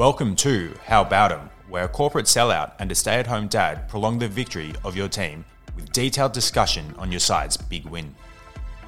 [0.00, 3.86] Welcome to How About 'em, where a corporate sellout and a stay at home dad
[3.86, 5.44] prolong the victory of your team
[5.76, 8.14] with detailed discussion on your side's big win.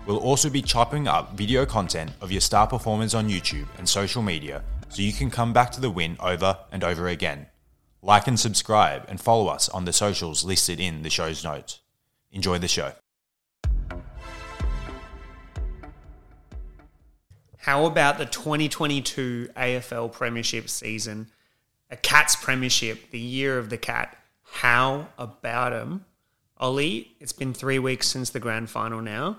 [0.06, 4.22] We'll also be chopping up video content of your star performers on YouTube and social
[4.22, 7.48] media so you can come back to the win over and over again.
[8.00, 11.80] Like and subscribe and follow us on the socials listed in the show's notes.
[12.30, 12.94] Enjoy the show.
[17.62, 21.28] How about the 2022 AFL Premiership season?
[21.92, 24.18] A Cats Premiership, the year of the Cat.
[24.42, 26.04] How about them?
[26.56, 29.38] Ollie, it's been three weeks since the grand final now.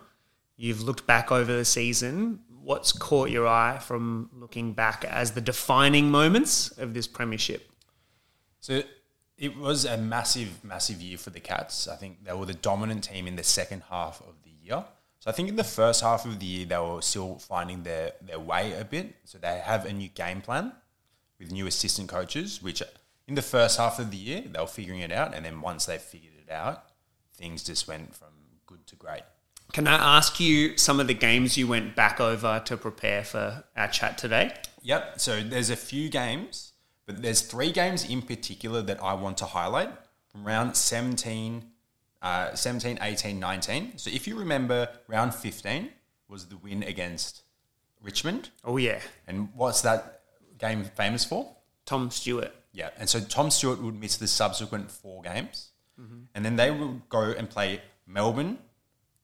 [0.55, 2.39] You've looked back over the season.
[2.61, 7.69] What's caught your eye from looking back as the defining moments of this Premiership?
[8.61, 8.83] So
[9.37, 11.89] it was a massive, massive year for the Cats.
[11.89, 14.85] I think they were the dominant team in the second half of the year.
[15.23, 18.11] So I think in the first half of the year they were still finding their,
[18.21, 19.15] their way a bit.
[19.23, 20.73] So they have a new game plan
[21.39, 22.83] with new assistant coaches, which
[23.25, 25.85] in the first half of the year they were figuring it out, and then once
[25.85, 26.89] they figured it out,
[27.37, 28.33] things just went from
[28.65, 29.21] good to great.
[29.71, 33.63] Can I ask you some of the games you went back over to prepare for
[33.77, 34.51] our chat today?
[34.81, 35.21] Yep.
[35.21, 36.73] So there's a few games,
[37.05, 39.91] but there's three games in particular that I want to highlight
[40.33, 41.63] from round 17
[42.23, 43.97] uh, 17, 18, 19.
[43.97, 45.89] So if you remember, round 15
[46.27, 47.43] was the win against
[48.01, 48.49] Richmond.
[48.63, 48.99] Oh, yeah.
[49.27, 50.21] And what's that
[50.57, 51.55] game famous for?
[51.85, 52.51] Tom Stewart.
[52.71, 52.89] Yeah.
[52.97, 55.69] And so Tom Stewart would miss the subsequent four games.
[56.35, 58.57] And then they would go and play Melbourne,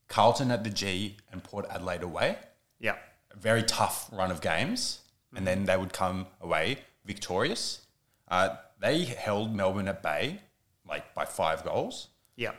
[0.08, 2.38] Carlton at the G, and Port Adelaide away.
[2.80, 2.96] Yeah.
[3.32, 5.00] A very tough run of games.
[5.36, 7.82] And then they would come away victorious.
[8.28, 10.40] Uh, they held Melbourne at bay,
[10.88, 12.54] like by five goals Yeah.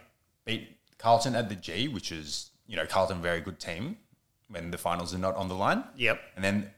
[0.51, 3.97] Beat Carlton at the G, which is you know Carlton very good team
[4.49, 5.85] when the finals are not on the line.
[5.97, 6.21] Yep.
[6.37, 6.71] And then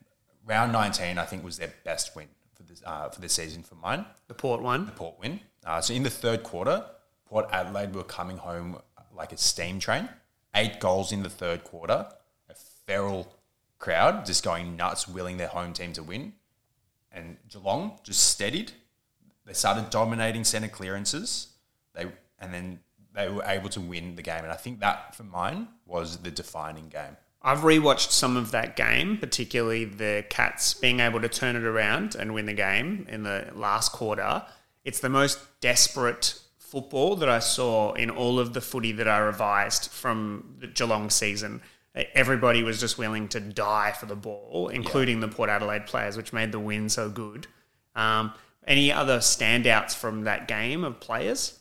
[0.46, 3.76] round nineteen, I think was their best win for this uh, for the season for
[3.76, 4.04] mine.
[4.28, 4.86] The Port one.
[4.86, 5.40] The Port win.
[5.64, 6.84] Uh, so in the third quarter,
[7.26, 8.78] Port Adelaide were coming home
[9.14, 10.08] like a steam train.
[10.54, 12.06] Eight goals in the third quarter.
[12.50, 12.54] A
[12.86, 13.34] feral
[13.78, 16.34] crowd just going nuts, willing their home team to win.
[17.10, 18.72] And Geelong just steadied.
[19.46, 21.48] They started dominating centre clearances.
[21.94, 22.06] They
[22.38, 22.80] and then
[23.14, 24.42] they were able to win the game.
[24.42, 27.16] And I think that for mine was the defining game.
[27.42, 32.14] I've rewatched some of that game, particularly the Cats being able to turn it around
[32.14, 34.44] and win the game in the last quarter.
[34.84, 39.18] It's the most desperate football that I saw in all of the footy that I
[39.18, 41.62] revised from the Geelong season.
[42.14, 46.32] Everybody was just willing to die for the ball, including the Port Adelaide players, which
[46.32, 47.46] made the win so good.
[47.94, 48.32] Um,
[48.66, 51.58] any other standouts from that game of players?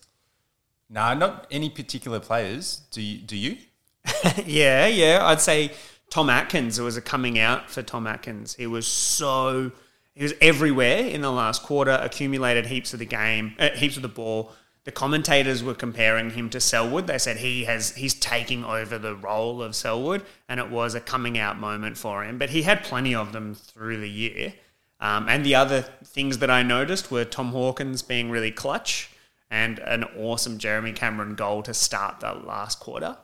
[0.92, 2.82] Nah, not any particular players.
[2.92, 3.20] Do you?
[3.20, 3.58] Do you?
[4.46, 5.20] yeah, yeah.
[5.26, 5.72] I'd say
[6.10, 6.78] Tom Atkins.
[6.78, 8.56] It was a coming out for Tom Atkins.
[8.56, 9.72] He was so
[10.14, 11.92] he was everywhere in the last quarter.
[11.92, 14.52] Accumulated heaps of the game, uh, heaps of the ball.
[14.84, 17.08] The commentators were comparing him to Selwood.
[17.08, 21.00] They said he has he's taking over the role of Selwood, and it was a
[21.00, 22.38] coming out moment for him.
[22.38, 24.56] But he had plenty of them through the year.
[25.00, 29.10] Um, and the other things that I noticed were Tom Hawkins being really clutch
[29.52, 33.18] and an awesome Jeremy Cameron goal to start the last quarter.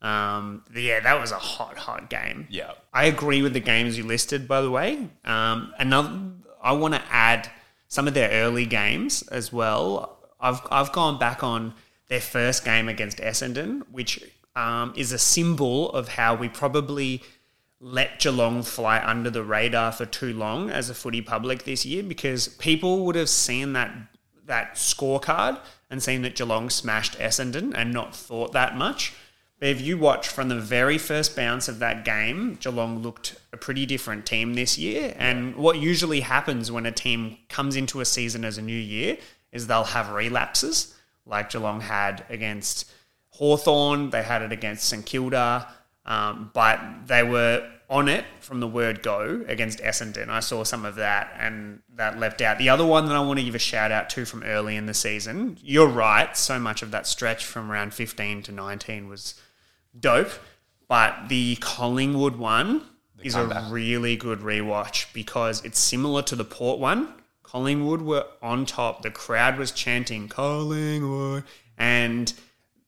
[0.00, 2.46] Um, yeah, that was a hot, hot game.
[2.48, 2.72] Yeah.
[2.92, 5.08] I agree with the games you listed, by the way.
[5.24, 6.18] Um, another,
[6.62, 7.50] I want to add
[7.88, 10.18] some of their early games as well.
[10.40, 11.74] I've I've gone back on
[12.08, 14.24] their first game against Essendon, which
[14.56, 17.22] um, is a symbol of how we probably
[17.80, 22.02] let Geelong fly under the radar for too long as a footy public this year
[22.02, 23.92] because people would have seen that
[24.52, 25.58] that scorecard
[25.88, 29.14] and seen that Geelong smashed Essendon and not thought that much.
[29.58, 33.56] But if you watch from the very first bounce of that game, Geelong looked a
[33.56, 35.14] pretty different team this year.
[35.16, 39.16] And what usually happens when a team comes into a season as a new year
[39.52, 42.90] is they'll have relapses, like Geelong had against
[43.30, 45.66] Hawthorn, they had it against St Kilda,
[46.04, 50.30] um, but they were on it from the word go against Essendon.
[50.30, 52.56] I saw some of that and that left out.
[52.56, 54.86] The other one that I want to give a shout out to from early in
[54.86, 59.34] the season, you're right, so much of that stretch from around 15 to 19 was
[60.00, 60.30] dope,
[60.88, 62.82] but the Collingwood one
[63.22, 63.68] is comeback.
[63.68, 67.12] a really good rewatch because it's similar to the Port one.
[67.42, 69.02] Collingwood were on top.
[69.02, 71.44] The crowd was chanting Collingwood,
[71.76, 72.32] and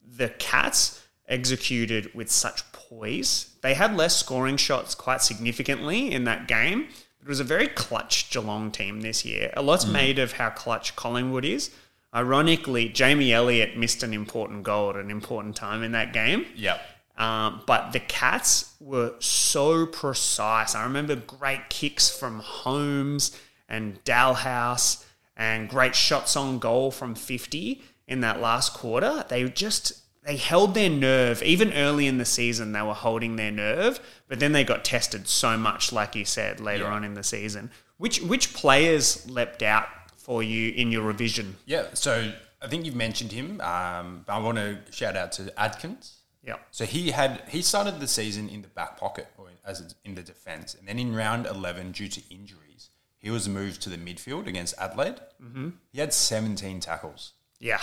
[0.02, 3.53] the Cats executed with such poise.
[3.64, 6.88] They had less scoring shots quite significantly in that game.
[7.20, 9.50] It was a very clutch Geelong team this year.
[9.56, 11.70] A lot's made of how clutch Collingwood is.
[12.14, 16.46] Ironically, Jamie Elliott missed an important goal at an important time in that game.
[16.54, 16.78] Yeah.
[17.16, 20.74] Um, but the Cats were so precise.
[20.74, 25.04] I remember great kicks from Holmes and and Dahlhaus
[25.36, 29.24] and great shots on goal from 50 in that last quarter.
[29.28, 32.72] They just they held their nerve even early in the season.
[32.72, 36.60] They were holding their nerve, but then they got tested so much, like you said
[36.60, 36.92] later Yeah.
[36.94, 37.70] on in the season.
[37.98, 41.56] Which which players leapt out for you in your revision?
[41.66, 42.32] Yeah, so
[42.62, 43.60] I think you've mentioned him.
[43.60, 46.16] Um, but I want to shout out to Atkins.
[46.42, 50.14] yeah So he had he started the season in the back pocket or as in
[50.14, 53.96] the defense, and then in round eleven, due to injuries, he was moved to the
[53.98, 55.20] midfield against Adelaide.
[55.42, 55.68] Mm-hmm.
[55.92, 57.80] He had seventeen tackles Yeah.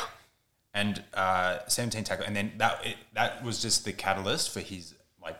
[0.73, 4.93] And uh, seventeen tackles, and then that it, that was just the catalyst for his
[5.21, 5.37] like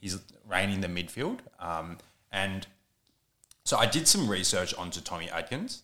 [0.00, 1.38] his reign in the midfield.
[1.58, 1.98] Um,
[2.30, 2.66] and
[3.64, 5.82] so I did some research onto Tommy Atkins.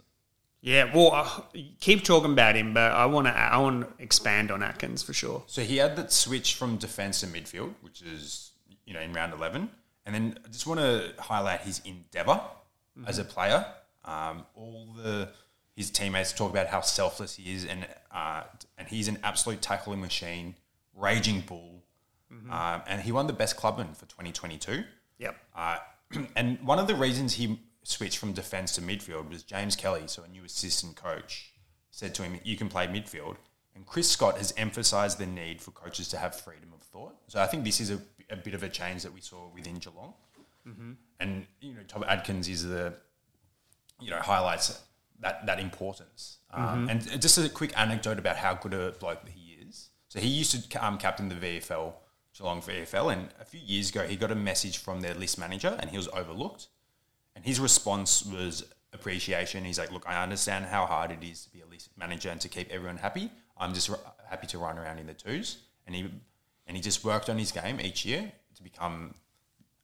[0.60, 4.50] Yeah, well, uh, keep talking about him, but I want to I want to expand
[4.50, 5.42] on Atkins for sure.
[5.46, 8.52] So he had that switch from defense to midfield, which is
[8.86, 9.68] you know in round eleven,
[10.06, 12.40] and then I just want to highlight his endeavor
[13.06, 13.66] as a player.
[14.06, 15.30] Um, all the
[15.74, 18.42] his teammates talk about how selfless he is, and uh,
[18.78, 20.54] and he's an absolute tackling machine,
[20.94, 21.82] raging bull,
[22.50, 24.84] um, and he won the best clubman for twenty twenty two.
[25.18, 25.36] Yep.
[25.54, 25.78] Uh,
[26.36, 30.22] and one of the reasons he switched from defense to midfield was James Kelly, so
[30.22, 31.52] a new assistant coach,
[31.90, 33.36] said to him, "You can play midfield."
[33.74, 37.16] And Chris Scott has emphasised the need for coaches to have freedom of thought.
[37.26, 38.00] So I think this is a,
[38.30, 40.14] a bit of a change that we saw within Geelong.
[41.18, 42.94] And you know, Tom Atkins is the
[44.00, 44.80] you know highlights
[45.24, 46.38] that that importance.
[46.52, 49.90] Um, And just a quick anecdote about how good a bloke he is.
[50.08, 51.92] So he used to um, captain the VFL
[52.36, 55.72] Geelong VFL, and a few years ago he got a message from their list manager,
[55.80, 56.68] and he was overlooked.
[57.34, 59.64] And his response was appreciation.
[59.64, 62.40] He's like, "Look, I understand how hard it is to be a list manager and
[62.40, 63.30] to keep everyone happy.
[63.56, 63.98] I'm just r-
[64.32, 66.02] happy to run around in the twos." And he
[66.66, 69.14] and he just worked on his game each year to become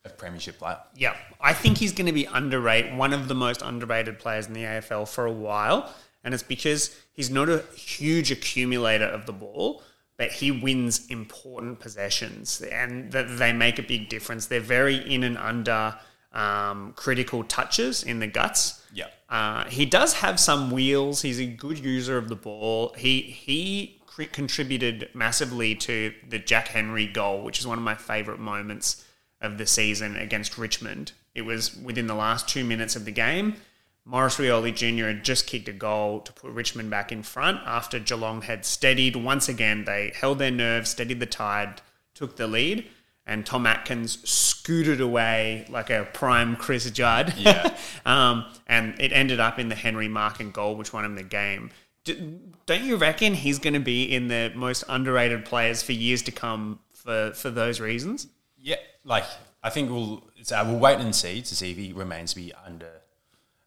[0.05, 0.79] a premiership player.
[0.97, 4.55] Yeah, I think he's going to be underrated, one of the most underrated players in
[4.55, 5.93] the AFL for a while,
[6.25, 9.83] and it's because he's not a huge accumulator of the ball,
[10.17, 14.47] but he wins important possessions, and that they make a big difference.
[14.47, 15.97] They're very in and under
[16.33, 18.85] um, critical touches in the guts.
[18.95, 19.07] Yeah.
[19.29, 21.23] Uh, he does have some wheels.
[21.23, 22.95] He's a good user of the ball.
[22.97, 27.95] He he cr- contributed massively to the Jack Henry goal, which is one of my
[27.95, 29.05] favourite moments
[29.41, 31.13] of the season against Richmond.
[31.35, 33.57] It was within the last two minutes of the game.
[34.05, 35.07] Maurice Rioli Jr.
[35.07, 39.15] had just kicked a goal to put Richmond back in front after Geelong had steadied.
[39.15, 41.81] Once again, they held their nerve, steadied the tide,
[42.15, 42.87] took the lead,
[43.27, 47.35] and Tom Atkins scooted away like a prime Chris Judd.
[47.37, 47.77] Yeah.
[48.07, 51.23] um, and it ended up in the Henry Mark and goal, which won him the
[51.23, 51.71] game.
[52.05, 56.23] D- don't you reckon he's going to be in the most underrated players for years
[56.23, 58.27] to come for, for those reasons?
[58.63, 59.25] Yeah, like
[59.63, 62.41] I think we'll it's, uh, we'll wait and see to see if he remains to
[62.41, 62.91] be under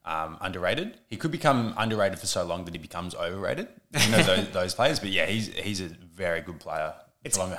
[0.06, 0.98] um, underrated.
[1.08, 3.68] He could become underrated for so long that he becomes overrated.
[4.00, 6.94] You know those, those players, but yeah, he's he's a very good player.
[7.24, 7.56] It's long,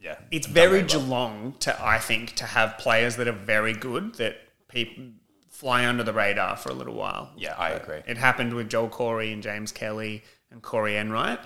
[0.00, 0.88] yeah, It's very well.
[0.88, 4.36] Geelong to, I think, to have players that are very good that
[4.68, 5.04] people
[5.48, 7.30] fly under the radar for a little while.
[7.36, 8.00] Yeah, I agree.
[8.06, 11.38] It happened with Joel Corey and James Kelly and Corey Enright,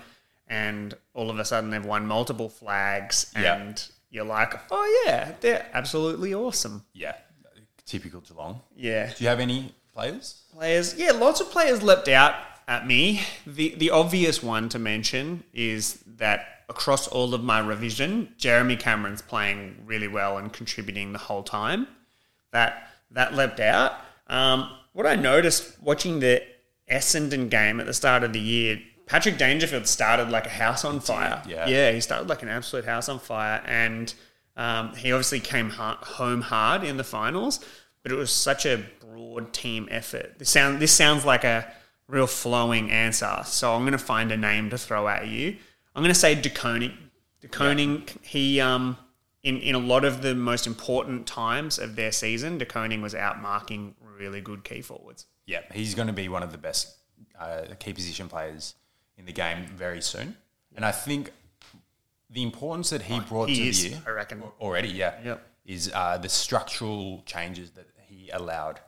[0.47, 3.73] and all of a sudden they've won multiple flags, Yeah.
[4.11, 6.83] You're like, oh yeah, they're absolutely awesome.
[6.93, 7.15] Yeah,
[7.85, 8.61] typical Geelong.
[8.75, 10.41] Yeah, Do you have any players?
[10.53, 10.95] players.
[10.95, 12.33] Yeah, lots of players leapt out
[12.67, 13.21] at me.
[13.45, 19.21] The the obvious one to mention is that across all of my revision, Jeremy Cameron's
[19.21, 21.87] playing really well and contributing the whole time.
[22.51, 23.93] That that leapt out.
[24.27, 26.43] Um, what I noticed watching the
[26.91, 30.99] Essendon game at the start of the year, Patrick Dangerfield started like a house on
[30.99, 31.41] fire.
[31.47, 31.67] yeah.
[31.67, 34.13] yeah, he started like an absolute house on fire, and
[34.55, 37.59] um, he obviously came ha- home hard in the finals.
[38.03, 40.37] But it was such a broad team effort.
[40.37, 41.69] This sound this sounds like a
[42.07, 43.41] real flowing answer.
[43.45, 45.57] So I'm going to find a name to throw at you.
[45.95, 46.93] I'm going to say De Koning.
[47.41, 48.95] DeConing, he um,
[49.43, 53.15] in in a lot of the most important times of their season, De Koning was
[53.15, 55.25] out marking really good key forwards.
[55.47, 56.95] Yeah, he's going to be one of the best
[57.39, 58.75] uh, key position players
[59.19, 60.35] in the game very soon.
[60.75, 61.31] And I think
[62.31, 64.41] the importance that he brought he to is, the year I reckon.
[64.59, 65.47] already, yeah, Yep.
[65.65, 68.79] is uh, the structural changes that he allowed.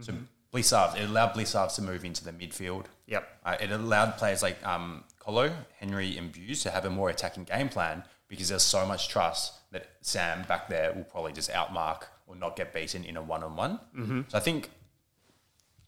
[0.00, 0.22] So Mm-hmm.
[0.52, 2.84] Blicavs, it allowed Blicavs to move into the midfield.
[3.08, 3.28] Yep.
[3.44, 7.42] Uh, it allowed players like um, Colo, Henry, and Bews to have a more attacking
[7.44, 12.04] game plan because there's so much trust that Sam back there will probably just outmark
[12.28, 13.80] or not get beaten in a one-on-one.
[13.98, 14.20] Mm-hmm.
[14.28, 14.70] So I think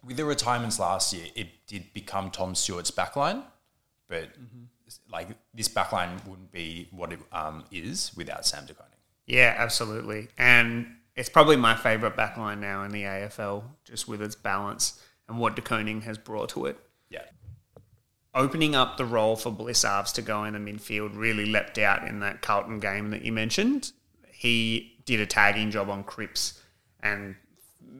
[0.04, 3.44] with the retirements last year, it did become Tom Stewart's backline,
[4.08, 4.28] but
[5.10, 8.92] like this backline wouldn't be what it um, is without Sam De Koning.
[9.26, 10.28] Yeah, absolutely.
[10.38, 10.86] And
[11.16, 15.56] it's probably my favourite backline now in the AFL, just with its balance and what
[15.56, 16.78] De Koning has brought to it.
[17.08, 17.24] Yeah.
[18.34, 22.20] Opening up the role for Blicavs to go in the midfield really leapt out in
[22.20, 23.92] that Carlton game that you mentioned.
[24.30, 26.60] He did a tagging job on Cripps
[27.00, 27.34] and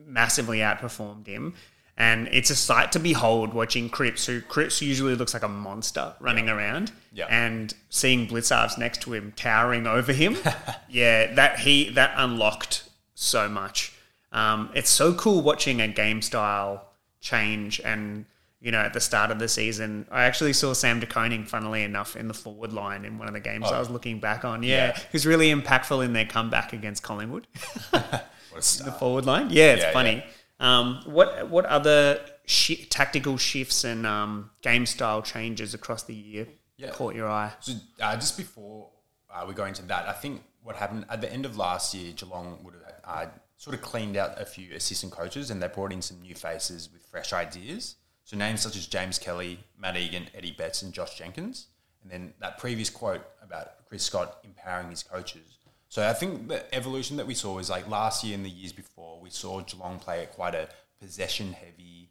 [0.05, 1.55] massively outperformed him.
[1.99, 6.13] And it's a sight to behold watching Cripps, who Cripps usually looks like a monster
[6.19, 7.25] running around, Yeah.
[7.27, 10.37] and seeing Blicavs next to him, towering over him.
[10.89, 13.93] yeah, that he that unlocked so much.
[14.31, 16.85] Um, it's so cool watching a game style
[17.19, 17.81] change.
[17.83, 18.25] And
[18.61, 21.83] you know, at the start of the season, I actually saw Sam De Koning, funnily
[21.83, 24.61] enough, in the forward line in one of the games I was looking back on.
[24.63, 24.99] Yeah, Yeah.
[25.11, 27.47] who's really impactful in their comeback against Collingwood
[27.91, 29.47] the forward line.
[29.49, 30.23] Yeah, it's Yeah, funny.
[30.59, 36.47] Um, what what other shi tactical shifts and um, game style changes across the year
[36.77, 36.89] Yeah.
[36.91, 37.53] caught your eye?
[37.59, 38.89] So uh, just before
[39.33, 42.11] uh, we go into that, I think what happened at the end of last year,
[42.13, 43.25] Geelong would have uh,
[43.57, 46.89] sort of cleaned out a few assistant coaches and they brought in some new faces
[46.91, 47.95] with fresh ideas.
[48.23, 51.67] So names such as James Kelly, Matt Egan, Eddie Betts, and Josh Jenkins.
[52.01, 55.57] And then that previous quote about Chris Scott empowering his coaches.
[55.89, 58.73] So I think the evolution that we saw was like last year and the years
[58.73, 60.69] before, we saw Geelong play at quite a
[61.01, 62.09] possession heavy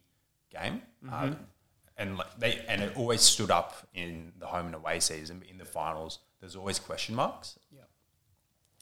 [0.51, 0.81] game.
[1.11, 1.31] Uh,
[1.97, 5.49] and like they and it always stood up in the home and away season, but
[5.49, 7.57] in the finals, there's always question marks.
[7.71, 7.81] Yeah.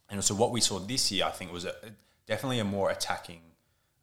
[0.09, 1.73] And so what we saw this year, I think, was a,
[2.27, 3.41] definitely a more attacking,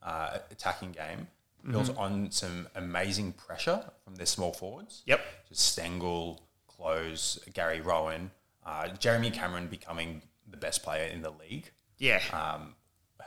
[0.02, 1.28] uh, attacking game
[1.70, 5.02] built on some amazing pressure from their small forwards.
[5.06, 5.20] Yep.
[5.50, 8.30] So Stengle, Close, Gary Rohan,
[8.66, 12.20] uh, Jeremy Cameron becoming the best player in the league Yeah.
[12.32, 12.74] um,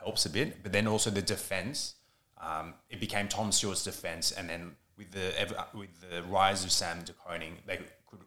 [0.05, 0.63] helps a bit.
[0.63, 1.95] But then also the defense,
[2.39, 5.33] um, it became Tom Stewart's defense, and then with the
[5.73, 8.19] with the rise of Sam De Koning, they could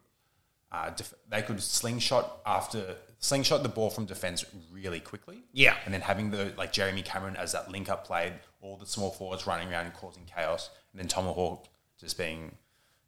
[0.71, 5.39] uh, def- they could slingshot after slingshot the ball from defense really quickly.
[5.53, 5.77] Yeah.
[5.85, 9.11] and then having the like Jeremy Cameron as that link up play, all the small
[9.11, 11.69] forwards running around and causing chaos, and then Tomahawk
[11.99, 12.55] just being,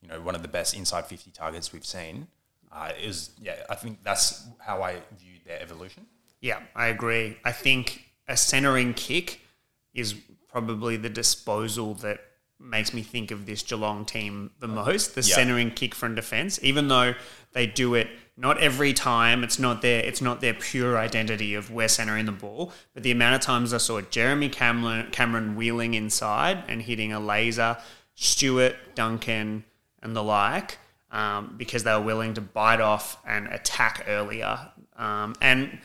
[0.02, 2.28] you know, one of the best inside fifty targets we've seen.
[2.72, 6.06] Uh, it was yeah, I think that's how I viewed their evolution.
[6.40, 7.36] Yeah, I agree.
[7.44, 9.40] I think a centering kick
[9.92, 10.14] is
[10.48, 12.20] probably the disposal that
[12.58, 15.14] makes me think of this Geelong team the most.
[15.14, 15.34] The Yeah.
[15.34, 17.14] centering kick from defense, even though
[17.52, 19.42] they do it not every time.
[19.44, 22.72] It's not their it's not their pure identity of we're centering the ball.
[22.94, 27.20] But the amount of times I saw Jeremy Cameron Cameron wheeling inside and hitting a
[27.20, 27.78] laser,
[28.14, 29.64] Stewart, Duncan,
[30.02, 30.78] and the like.
[31.12, 34.70] Um, because they were willing to bite off and attack earlier.
[34.96, 35.80] Um, and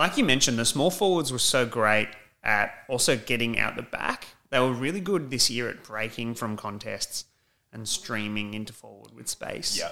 [0.00, 2.08] like you mentioned, the small forwards were so great
[2.42, 4.28] at also getting out the back.
[4.48, 7.26] They were really good this year at breaking from contests
[7.70, 9.78] and streaming into forward with space.
[9.78, 9.90] Yeah.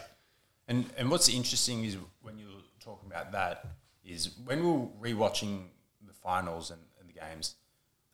[0.66, 2.48] And and what's interesting is when you're
[2.80, 3.66] talking about that
[4.02, 5.64] is when we're rewatching
[6.06, 7.56] the finals and, and the games,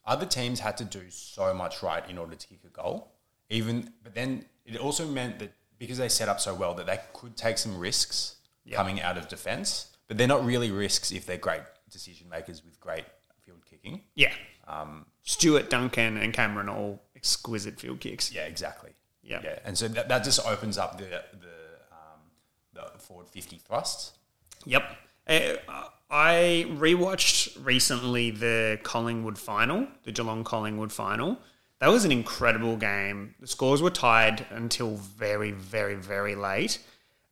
[0.05, 3.13] other teams had to do so much right in order to kick a goal.
[3.51, 6.99] Even but then it also meant that because they set up so well that they
[7.13, 8.35] could take some risks
[8.73, 11.61] coming out of defense, but they're not really risks if they're great
[11.95, 13.07] decision makers with great
[13.45, 14.03] field kicking.
[14.15, 14.33] Yeah.
[14.69, 18.31] Um, Stewart, Duncan, and Cameron all exquisite field kicks.
[18.33, 18.91] Yeah, exactly.
[19.23, 19.41] Yeah.
[19.43, 21.57] yeah, and so that, that just opens up the the
[21.91, 22.21] um,
[22.75, 24.13] the forward fifty thrusts.
[24.67, 24.83] Yep.
[25.27, 25.55] Uh,
[26.11, 31.39] I rewatched recently the Collingwood final, the Geelong Collingwood final.
[31.81, 33.35] That was an incredible game.
[33.41, 36.79] The scores were tied until very, very, very late.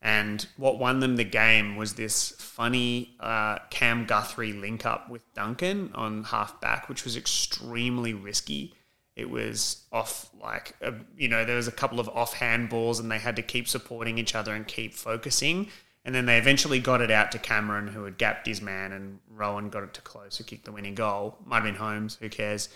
[0.05, 5.23] And what won them the game was this funny uh, Cam Guthrie link up with
[5.33, 8.75] Duncan on half back, which was extremely risky.
[9.15, 10.75] It was off, like,
[11.17, 14.19] you know, there was a couple of offhand balls and they had to keep supporting
[14.19, 15.69] each other and keep focusing.
[16.05, 19.21] And then they eventually got it out to Cameron, who had gapped his man, and
[19.31, 21.39] Rohan got it to Close, who kicked the winning goal.
[21.45, 22.69] Might have been Holmes, who cares?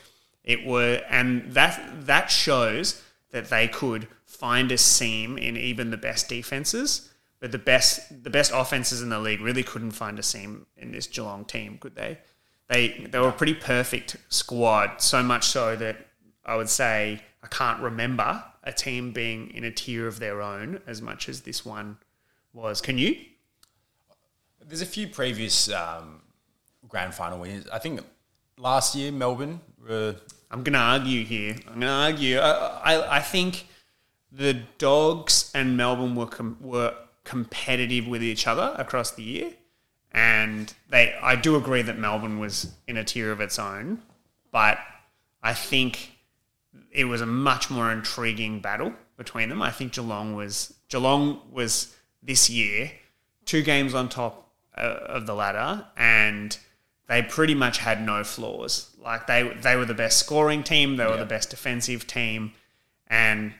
[0.44, 3.02] It were, and that that shows
[3.32, 7.12] that they could find a seam in even the best defenses,
[7.46, 10.90] but the best the best offenses in the league really couldn't find a seam in
[10.90, 12.18] this Geelong team, could they?
[12.68, 16.08] They they were a pretty perfect squad, so much so that
[16.44, 20.80] I would say I can't remember a team being in a tier of their own
[20.88, 21.98] as much as this one
[22.52, 22.80] was.
[22.80, 23.14] Can you?
[24.66, 26.22] There's a few previous um,
[26.88, 27.68] grand final winners.
[27.68, 28.00] I think
[28.58, 30.16] last year Melbourne were
[30.50, 31.54] I'm going to argue here.
[31.68, 32.38] I'm going to argue.
[32.38, 32.50] I,
[32.94, 33.68] I, I think
[34.32, 36.92] the Dogs and Melbourne were com- were
[37.26, 39.50] competitive with each other across the year,
[40.12, 41.14] and they.
[41.22, 44.00] I do agree that Melbourne was in a tier of its own,
[44.50, 44.78] but
[45.42, 46.12] I think
[46.90, 49.60] it was a much more intriguing battle between them.
[49.60, 52.90] I think Geelong was Geelong was this year
[53.44, 56.56] two games on top uh, of the ladder, and
[57.08, 58.90] they pretty much had no flaws.
[59.02, 61.16] Like they they were the best scoring team, they were Yeah.
[61.18, 62.52] the best defensive team,
[63.08, 63.52] and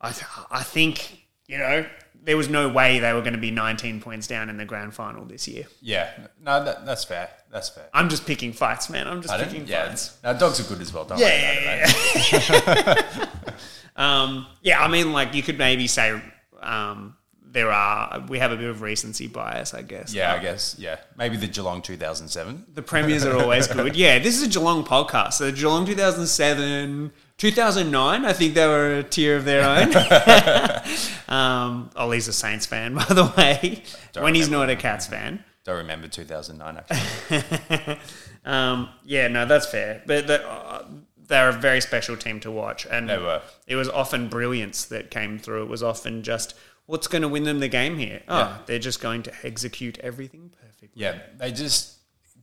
[0.00, 1.86] I th- I think you know
[2.26, 4.92] there was no way they were going to be 19 points down in the grand
[4.92, 5.64] final this year.
[5.80, 6.10] Yeah,
[6.42, 7.30] no, that, that's fair.
[7.50, 7.88] That's fair.
[7.94, 9.06] I'm just picking fights, man.
[9.06, 10.18] I'm just picking yeah, fights.
[10.24, 11.04] no, dogs are good as well.
[11.04, 11.92] Don't Yeah, yeah,
[12.32, 13.26] yeah.
[13.96, 16.20] Um, yeah, I mean, like you could maybe say
[16.60, 20.12] um, there are we have a bit of recency bias, I guess.
[20.12, 20.76] Yeah, I guess.
[20.78, 22.66] Yeah, maybe the Geelong 2007.
[22.74, 23.96] The premiers are always good.
[23.96, 25.34] Yeah, this is a Geelong podcast.
[25.34, 29.92] So the Geelong 2007, 2009, I think they were a tier of their own.
[31.28, 35.44] um, Ollie's a Saints fan, by the way, Don't when he's not a Cats fan.
[35.64, 37.96] Don't remember 2009 actually.
[38.44, 40.04] Um, yeah, no, that's fair.
[40.06, 40.86] But the, uh,
[41.26, 42.86] they're a very special team to watch.
[42.88, 43.42] And They were.
[43.66, 45.64] it was often brilliance that came through.
[45.64, 46.54] It was often just,
[46.86, 48.22] what's going to win them the game here?
[48.28, 48.58] Oh, Yeah.
[48.66, 50.90] they're just going to execute everything perfectly.
[51.02, 51.94] yeah, they just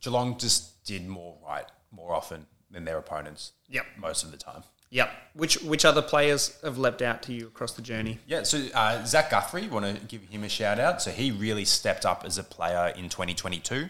[0.01, 3.53] Geelong just did more right more often than their opponents.
[3.69, 3.85] Yep.
[3.97, 4.63] most of the time.
[4.93, 5.09] Yep.
[5.33, 8.19] Which which other players have leapt out to you across the journey?
[8.27, 11.01] Yeah, so uh, Zach Guthrie, want to give him a shout out.
[11.01, 13.89] So he really stepped up as a player in 2022.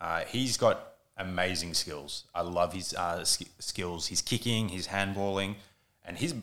[0.00, 2.24] Uh, he's got amazing skills.
[2.34, 5.56] I love his uh, sk- skills, his kicking, his handballing,
[6.04, 6.34] and his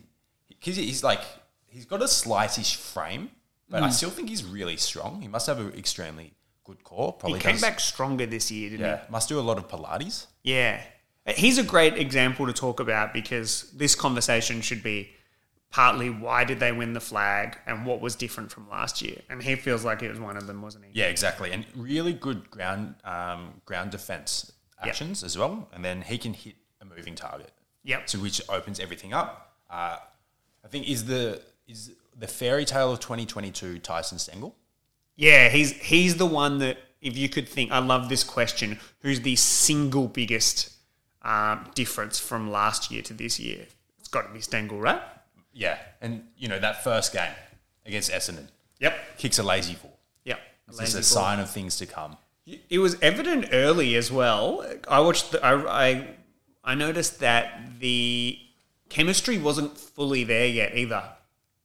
[0.59, 1.21] he's, he's like
[1.67, 3.31] he's got a slightish frame,
[3.69, 3.85] but Hmm.
[3.85, 5.21] I still think he's really strong.
[5.21, 6.33] He must have an extremely
[6.63, 7.13] good core.
[7.15, 9.67] He Probably came does- back stronger this year, didn't Yeah, must do a lot of
[9.67, 10.27] Pilates.
[10.43, 10.81] Yeah.
[11.27, 15.10] He's a great example to talk about because this conversation should be
[15.72, 19.17] partly why did they win the flag and what was different from last year.
[19.29, 20.91] And he feels like it was one of them, wasn't he?
[20.94, 24.51] Yeah, exactly, and really good ground um, ground defense
[24.82, 25.67] actions as well.
[25.74, 27.51] And then he can hit a moving target.
[27.84, 28.10] Yep.
[28.10, 29.53] so which opens everything up.
[29.70, 29.98] Uh,
[30.63, 34.53] I think is the is the fairy tale of 2022 Tyson Stengle.
[35.15, 38.79] Yeah, he's he's the one that if you could think, I love this question.
[39.00, 40.75] Who's the single biggest
[41.25, 43.65] um, difference from last year to this year?
[44.00, 45.01] It's got to be Stengle, right?
[45.53, 47.32] Yeah, and you know that first game
[47.86, 48.48] against Essendon
[48.79, 49.17] Yep.
[49.17, 49.91] kicks a lazy four.
[50.25, 50.39] Yep.
[50.67, 51.03] Just Lazy a ball.
[51.03, 52.18] sign of things to come.
[52.70, 54.66] It was evident early as well.
[54.88, 55.31] I watched.
[55.31, 56.07] The, I, I
[56.64, 58.38] I noticed that the
[58.90, 61.03] chemistry wasn't fully there yet either,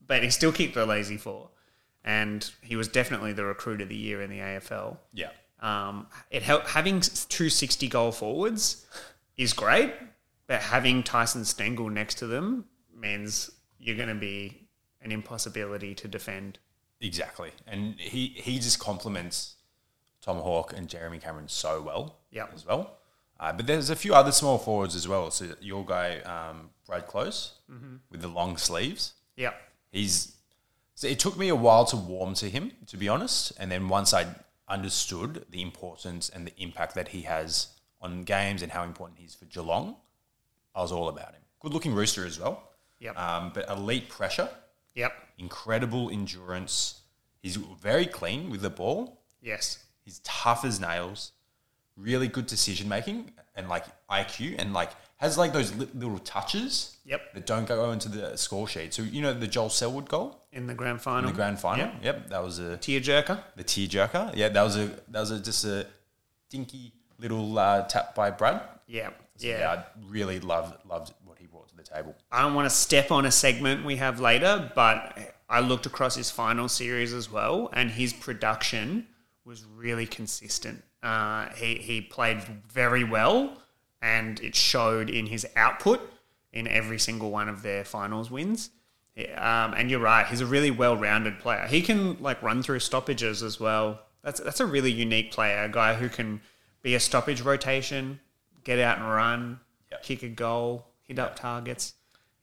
[0.05, 1.49] but he still kicked the lazy four,
[2.03, 4.97] and he was definitely the recruit of the year in the AFL.
[5.13, 8.85] Yeah, Um, it help, having two sixty goal forwards
[9.37, 9.93] is great,
[10.47, 12.65] but having Tyson Stengle next to them
[12.95, 14.67] means you're going to be
[15.01, 16.59] an impossibility to defend.
[16.99, 17.51] exactly.
[17.67, 19.55] And he he just complements
[20.21, 22.19] Tomahawk and Jeremy Cameron so well.
[22.31, 22.51] Yep.
[22.53, 22.97] as well.
[23.39, 25.31] Uh, but there's a few other small forwards as well.
[25.31, 27.53] So your guy um, Brad Close
[28.11, 29.13] with the long sleeves.
[29.37, 29.55] Yep.
[29.91, 30.35] he's
[30.93, 33.87] so it took me a while to warm to him to be honest and then
[33.87, 34.25] once i
[34.67, 37.67] understood the importance and the impact that he has
[38.01, 39.95] on games and how important he is for geelong
[40.75, 42.63] i was all about him good looking rooster as well
[42.99, 43.17] Yep.
[43.17, 44.49] um, but elite pressure
[44.95, 45.13] Yep.
[45.37, 47.01] incredible endurance
[47.41, 49.79] he's very clean with the ball Yes.
[50.05, 51.31] he's tough as nails
[51.97, 56.97] really good decision making and like iq and like has like those li- little touches
[57.05, 57.33] Yep.
[57.33, 60.67] that don't go into the score sheet so you know the joel selwood goal In
[60.67, 61.19] the grand final.
[61.29, 61.85] in the grand final.
[61.85, 62.03] Yep.
[62.03, 63.37] Yep, that was a Tearjerker.
[63.55, 64.35] the tearjerker.
[64.35, 65.87] Yeah, that was a that was a, just a
[66.49, 68.61] dinky little uh, tap by Brad.
[68.87, 69.09] Yeah.
[69.37, 69.83] So, Yeah.
[69.85, 72.15] I really loved loved what he brought to the table.
[72.31, 75.17] I don't want to step on a segment we have later, but
[75.49, 79.07] I looked across his final series as well, and his production
[79.45, 80.83] was really consistent.
[81.01, 83.57] Uh, he he played very well,
[84.01, 86.01] and it showed in his output
[86.53, 88.69] in every single one of their finals wins.
[89.35, 91.67] Um, and you're right, he's a really well-rounded player.
[91.67, 93.99] He can like run through stoppages as well.
[94.23, 96.41] That's that's a really unique player, a guy who can
[96.81, 98.19] be a stoppage rotation,
[98.63, 99.59] get out and run,
[99.91, 100.03] Yep.
[100.03, 101.93] kick a goal, hit up targets.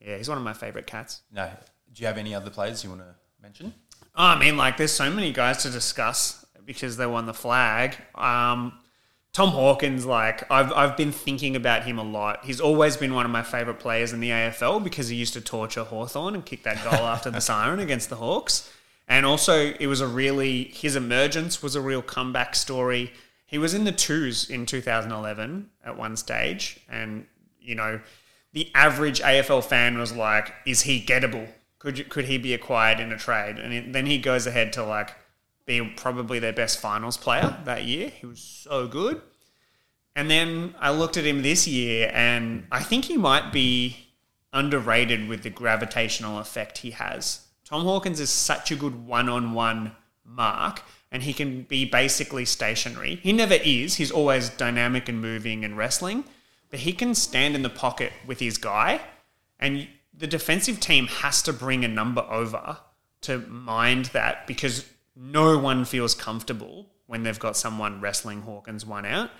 [0.01, 1.22] Yeah, he's one of my favorite cats.
[1.33, 1.51] No,
[1.92, 3.74] do you have any other players you want to mention?
[4.14, 7.96] Oh, I mean, like, there's so many guys to discuss because they won the flag.
[8.14, 8.79] Um,
[9.33, 12.44] Tom Hawkins, like, I've, I've been thinking about him a lot.
[12.44, 15.40] He's always been one of my favourite players in the AFL because he used to
[15.40, 18.70] torture Hawthorn and kick that goal after the siren against the Hawks.
[19.07, 23.12] And also, it was a really, his emergence was a real comeback story.
[23.48, 26.80] He was in the twos in 2011 at one stage.
[26.87, 27.26] And,
[27.58, 27.98] you know,
[28.52, 31.48] the average AFL fan was like, is he gettable?
[31.78, 33.58] Could, you, could he be acquired in a trade?
[33.58, 35.14] And it, then he goes ahead to, like,
[35.64, 38.11] be probably their best finals player that year.
[38.11, 39.22] He was so good.
[40.14, 43.96] And then I looked at him this year, and I think he might be
[44.52, 47.46] underrated with the gravitational effect he has.
[47.64, 52.44] Tom Hawkins is such a good one on one mark, and he can be basically
[52.44, 53.16] stationary.
[53.16, 56.25] He never is, he's always dynamic and moving and wrestling,
[56.71, 59.01] but he can stand in the pocket with his guy,
[59.59, 62.79] and the defensive team has to bring a number over
[63.23, 64.85] to mind that because
[65.16, 69.31] no one feels comfortable when they've got someone wrestling Hawkins one out.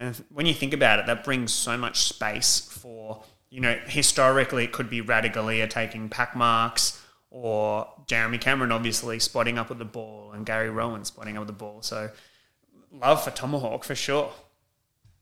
[0.00, 4.64] And when you think about it, that brings so much space for, you know, historically
[4.64, 9.84] it could be Ratugolea taking pack marks or Jeremy Cameron obviously spotting up with the
[9.84, 11.82] ball and Gary Rohan spotting up with the ball.
[11.82, 12.10] So
[12.92, 14.32] love for Tomahawk for sure.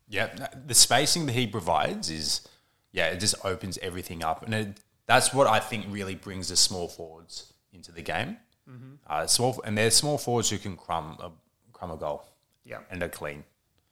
[0.08, 2.46] Yeah, the spacing that he provides is,
[2.92, 6.56] yeah, it just opens everything up, and it, that's what I think really brings the
[6.56, 8.36] small forwards into the game.
[8.70, 8.94] Mm-hmm.
[9.06, 11.32] Uh, small, and they're small forwards who can crumb a
[11.72, 12.24] crumb a goal.
[12.64, 13.42] Yeah, and are clean.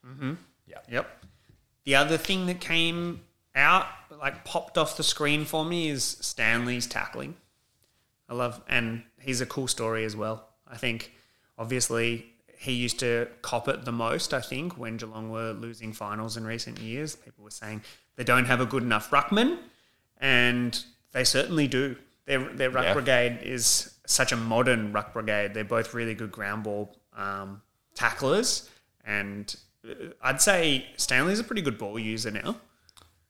[0.07, 0.35] Mm-hmm.
[0.67, 0.79] Yeah.
[0.89, 1.25] Yep.
[1.85, 3.23] The other thing that came
[3.55, 7.35] out, like popped off the screen for me, is Stanley's tackling.
[8.29, 10.49] I love, and he's a cool story as well.
[10.67, 11.13] I think,
[11.59, 12.27] obviously,
[12.59, 16.45] he used to cop it the most, I think, when Geelong were losing finals in
[16.47, 17.17] recent years.
[17.17, 17.83] People were saying
[18.17, 19.59] they don't have a good enough ruckman,
[20.19, 20.83] and
[21.13, 21.97] they certainly do.
[22.27, 22.95] Their, their ruck yeah.
[22.95, 25.53] brigade is such a modern ruck brigade.
[25.53, 27.61] They're both really good ground ball um,
[27.95, 28.71] tacklers,
[29.05, 29.55] and
[29.87, 32.57] uh, I'd say Stanley's a pretty good ball user now.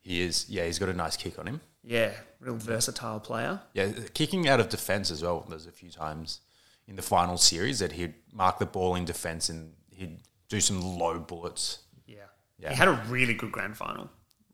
[0.01, 0.49] He is.
[0.49, 1.61] Yeah, he's got a nice kick on him.
[1.87, 3.61] Yeah, real versatile player.
[3.75, 5.45] Yeah, kicking out of defence as well.
[5.49, 6.41] There's a few times
[6.87, 10.19] in the final series that he'd mark the ball in defence and he'd
[10.49, 11.81] do some low bullets.
[12.07, 12.17] Yeah.
[12.59, 12.71] yeah.
[12.71, 14.11] He had a really good grand final.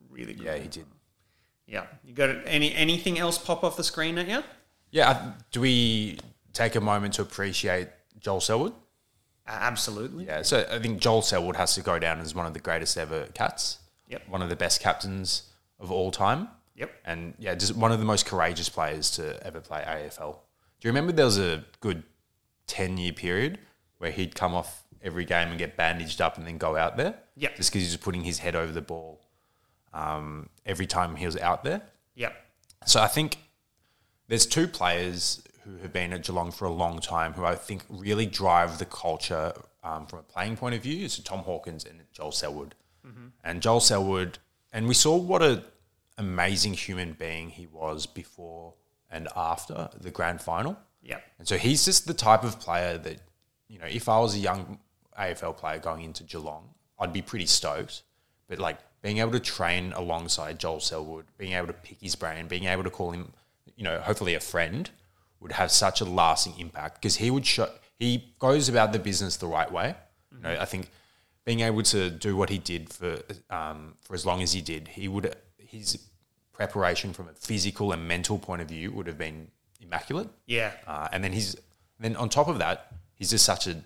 [0.09, 0.45] Really good.
[0.45, 0.87] Yeah, he did.
[1.67, 1.87] Yeah.
[2.05, 4.43] You got any anything else pop off the screen at you?
[4.91, 5.33] Yeah.
[5.53, 6.19] Do we
[6.53, 7.89] take a moment to appreciate
[8.19, 8.73] Joel Selwood?
[9.47, 10.27] Uh, absolutely.
[10.27, 10.43] Yeah.
[10.43, 13.27] So I think Joel Selwood has to go down as one of the greatest ever
[13.35, 13.79] cats.
[14.09, 14.29] Yep.
[14.29, 15.45] One of the best captains
[15.79, 16.49] of all time.
[16.81, 16.91] Yep.
[17.05, 20.37] And yeah, just one of the most courageous players to ever play AFL.
[20.81, 22.03] Do you remember there was a good
[22.67, 23.59] 10 year period
[23.99, 27.15] where he'd come off every game and get bandaged up and then go out there.
[27.37, 27.57] Yep.
[27.57, 29.21] Just because he was putting his head over the ball
[29.93, 31.83] um, every time he was out there.
[32.15, 32.35] Yep.
[32.87, 33.39] So I think
[34.29, 37.83] there's two players who have been at Geelong for a long time who I think
[37.89, 41.09] really drive the culture um, from a playing point of view.
[41.09, 42.75] So Tom Hawkins and Joel Selwood.
[43.07, 43.27] Mm-hmm.
[43.45, 44.39] And Joel Selwood,
[44.73, 45.65] and we saw what a
[46.21, 48.75] amazing human being he was before
[49.11, 50.77] and after the grand final.
[51.03, 51.19] Yeah.
[51.39, 53.19] And so he's just the type of player that,
[53.69, 54.79] you know, if I was a young
[55.19, 58.03] AFL player going into Geelong, I'd be pretty stoked.
[58.49, 62.47] But like being able to train alongside Joel Selwood, being able to pick his brain,
[62.47, 63.33] being able to call him,
[63.77, 64.91] you know, hopefully a friend,
[65.41, 69.37] would have such a lasting impact because he would show he goes about the business
[69.37, 69.95] the right way.
[70.35, 70.37] Mm-hmm.
[70.37, 70.91] You know, I think
[71.47, 74.89] being able to do what he did for um, for as long as he did,
[74.89, 76.10] he would his
[76.61, 79.49] preparation from a physical and mental point of view would have been
[79.81, 80.29] immaculate.
[80.45, 80.73] Yeah.
[80.87, 81.57] Uh, and then he's
[81.99, 83.77] then on top of that, he's just such a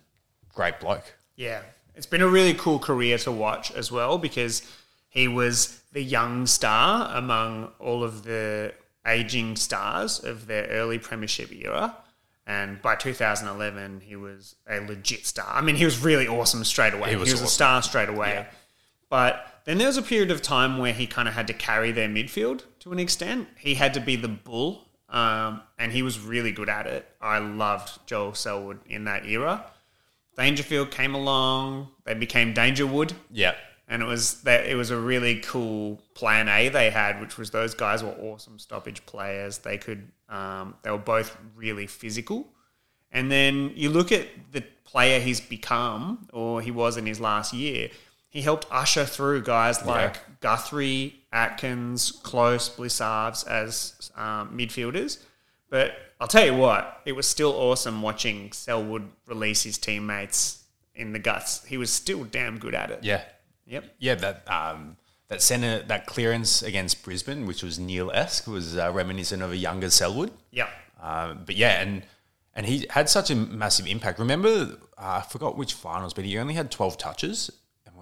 [0.53, 1.15] great bloke.
[1.37, 1.63] Yeah.
[1.95, 4.69] It's been a really cool career to watch as well because
[5.09, 8.75] he was the young star among all of the
[9.07, 11.97] aging stars of their early premiership era.
[12.45, 15.47] And by 2011, he was a legit star.
[15.49, 17.11] I mean, he was really awesome straight away.
[17.11, 17.47] He was, he was awesome.
[17.47, 18.31] a star straight away.
[18.31, 18.47] Yeah.
[19.09, 21.91] But then there was a period of time where he kind of had to carry
[21.93, 23.49] their midfield to an extent.
[23.59, 27.07] He had to be the bull um, and he was really good at it.
[27.21, 29.65] I loved Joel Selwood in that era.
[30.37, 31.89] Dangerfield came along.
[32.05, 33.13] They became Dangerwood.
[33.31, 33.55] Yeah.
[33.87, 37.51] And it was that it was a really cool plan A they had, which was
[37.51, 39.59] those guys were awesome stoppage players.
[39.59, 42.49] They could um, they were both really physical.
[43.13, 47.53] And then you look at the player he's become, or he was in his last
[47.53, 47.91] year.
[48.35, 50.35] He helped usher through guys like yeah.
[50.41, 55.19] Guthrie, Atkins, Close, Blicavs as um, midfielders.
[55.71, 60.65] But I'll tell you what, it was still awesome watching Selwood release his teammates
[60.97, 61.65] in the guts.
[61.65, 63.05] He was still damn good at it.
[63.05, 63.23] Yeah.
[63.67, 63.85] Yep.
[64.01, 64.97] Yeah, that um,
[65.29, 69.57] that center that clearance against Brisbane, which was Neale esque, was uh, reminiscent of a
[69.57, 70.33] younger Selwood.
[70.51, 70.69] Yeah.
[71.01, 72.03] Um, but yeah, and
[72.53, 74.19] and he had such a massive impact.
[74.19, 77.51] Remember, uh, I forgot which finals, but he only had twelve touches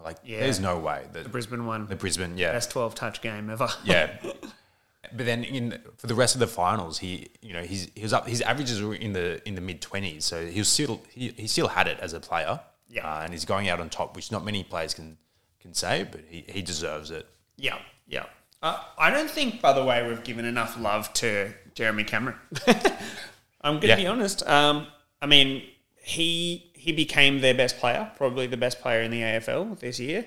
[0.05, 0.41] like, yeah.
[0.41, 3.69] there's no way that the Brisbane one, the Brisbane, yeah, best twelve touch game ever.
[3.85, 8.03] yeah, but then in for the rest of the finals, he you know he's he
[8.03, 8.29] was up.
[8.29, 11.47] His averages were in the in the mid twenties, so he was still he, he
[11.47, 12.61] still had it as a player.
[12.88, 15.17] Yeah, uh, and he's going out on top, which not many players can
[15.61, 17.27] can say, but he, he deserves it.
[17.57, 18.27] Yeah, yeah.
[18.62, 22.37] Uh, I don't think, by the way, we've given enough love to Jeremy Cameron.
[23.61, 23.97] I'm going to yeah.
[23.97, 24.47] be honest.
[24.47, 24.87] Um,
[25.21, 25.65] I mean,
[25.97, 30.27] he he became their best player, probably the best player in the AFL this year.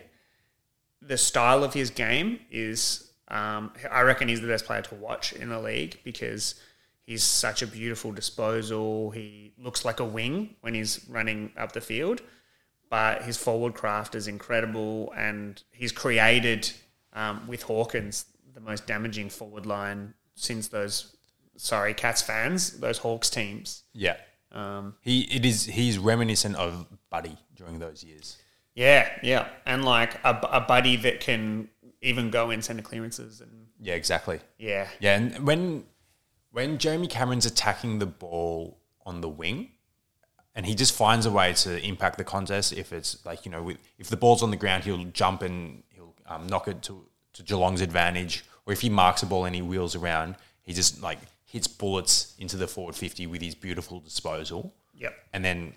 [1.02, 5.34] The style of his game is, um, I reckon, he's the best player to watch
[5.34, 6.56] in the league because
[7.02, 9.12] he's such a beautiful disposal.
[9.12, 12.22] He looks like a wing when he's running up the field,
[12.90, 16.72] but his forward craft is incredible, and he's created
[17.12, 21.18] um, with Hawkins the most damaging forward line since those
[21.58, 23.84] sorry Cats fans, those Hawks teams.
[23.92, 24.16] Yeah.
[24.56, 28.38] Um, He it is he's reminiscent of Buddy during those years.
[28.74, 31.70] yeah, yeah, and like a, a buddy that can
[32.02, 34.40] even go in centre clearances and Yeah, exactly.
[34.58, 35.86] yeah, Yeah, and when
[36.52, 39.72] when Jeremy Cameron's attacking the ball on the wing,
[40.56, 42.72] and he just finds a way to impact the contest.
[42.74, 45.84] If it's like you know, with, if the ball's on the ground, he'll jump and
[45.90, 48.46] he'll um, knock it to to Geelong's advantage.
[48.66, 51.20] Or if he marks a ball and he wheels around, he just like
[51.56, 54.62] hits bullets into the forward fifty with his beautiful disposal.
[55.04, 55.74] yep, And then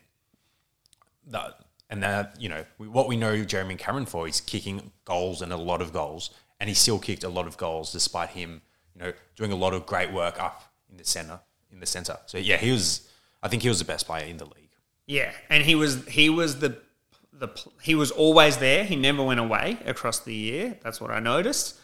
[1.28, 1.60] that
[1.90, 5.56] and that you know what we know Jeremy Cameron for is kicking goals and a
[5.56, 8.60] lot of goals, and he still kicked a lot of goals despite him
[8.94, 10.56] you know doing a lot of great work up
[10.90, 11.38] in the center
[11.72, 12.16] in the center.
[12.26, 13.08] So yeah, he was.
[13.42, 14.74] I think he was the best player in the league.
[15.06, 16.70] yeah, and he was he was the
[17.32, 17.48] the
[17.82, 18.82] he was always there.
[18.84, 20.76] He never went away across the year.
[20.82, 21.77] That's what I noticed.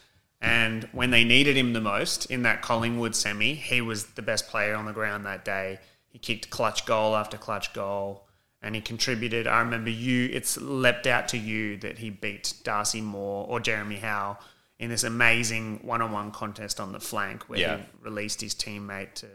[0.45, 4.47] And when they needed him the most in that Collingwood semi, he was the best
[4.47, 5.79] player on the ground that day.
[6.07, 8.27] He kicked clutch goal after clutch goal,
[8.61, 9.47] and he contributed.
[9.47, 10.29] I remember you.
[10.31, 14.37] It's leapt out to you that he beat Darcy Moore or Jeremy Howe
[14.77, 17.77] in this amazing one-on-one contest on the flank where Yeah.
[17.77, 19.27] he released his teammate to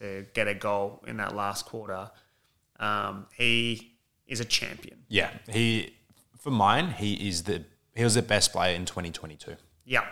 [0.00, 2.10] to get a goal in that last quarter.
[2.80, 3.92] Um, he
[4.26, 5.04] is a champion.
[5.08, 5.94] Yeah, he
[6.38, 9.56] for mine he is the he was the best player in 2022.
[9.84, 10.04] Yeah.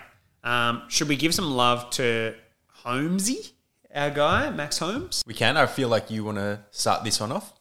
[0.45, 2.35] Um, should we give some love to
[2.67, 3.53] Holmesy,
[3.95, 5.23] our guy, Max Holmes?
[5.27, 5.57] We can.
[5.57, 7.53] I feel like you want to start this one off.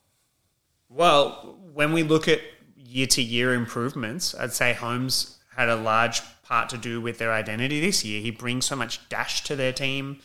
[0.89, 2.41] Well, when we look at
[2.76, 7.32] year to year improvements, I'd say Holmes had a large part to do with their
[7.32, 8.22] identity this year.
[8.22, 10.20] He brings so much dash to their team.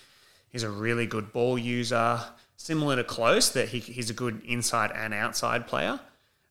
[0.48, 2.20] He's a really good ball user,
[2.56, 6.00] similar to Close, that he, he's a good inside and outside player.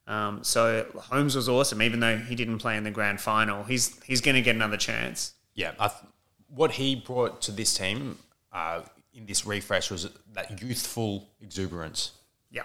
[0.08, 3.64] Um, so Holmes was awesome, even though he didn't play in the grand final.
[3.64, 5.34] He's he's going to get another chance.
[5.56, 6.02] Yeah, I th-
[6.50, 8.20] what he brought to this team
[8.52, 8.82] uh,
[9.14, 12.12] in this refresh was that youthful exuberance,
[12.52, 12.64] Yeah,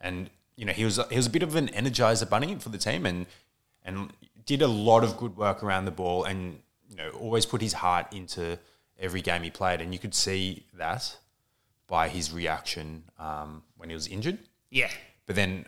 [0.00, 2.78] and you know he was he was a bit of an energizer bunny for the
[2.78, 3.26] team, and
[3.84, 4.12] and
[4.44, 7.72] did a lot of good work around the ball, and you know always put his
[7.72, 8.58] heart into
[8.98, 11.16] every game he played, and you could see that
[11.88, 14.38] by his reaction um, when he was injured.
[14.70, 14.88] yeah,
[15.26, 15.66] But then,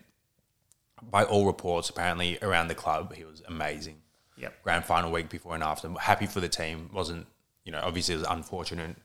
[1.02, 3.96] by all reports, apparently around the club, he was amazing.
[4.44, 4.62] Yep.
[4.62, 5.88] Grand final week before and after.
[5.98, 6.90] Happy for the team.
[6.92, 7.26] Wasn't
[7.64, 8.96] you know obviously it was unfortunate.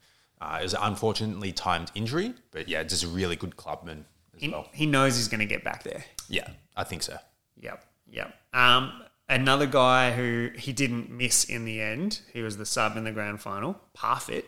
[0.41, 4.41] Uh, it was an unfortunately timed injury, but yeah, just a really good clubman as
[4.41, 4.67] he, well.
[4.73, 6.03] he knows he's going to get back there.
[6.29, 6.47] Yeah,
[6.77, 7.17] I think so.
[7.59, 8.33] Yep, yep.
[8.53, 13.03] Um, another guy who he didn't miss in the end, he was the sub in
[13.03, 14.45] the grand final, Parfitt.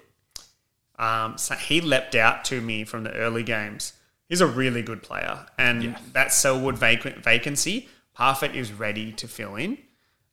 [0.98, 3.94] Um, so he leapt out to me from the early games.
[4.30, 9.56] He's a really good player, and that Selwood vac- vacancy, Parfitt is ready to fill
[9.56, 9.78] in.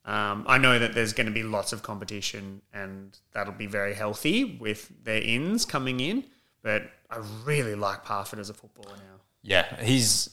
[0.08, 3.92] Um, I know that there's going to be lots of competition, and that'll be very
[3.92, 6.24] healthy with their ins coming in.
[6.62, 9.20] But I really like Parfitt as a footballer now.
[9.42, 10.30] Yeah, he's.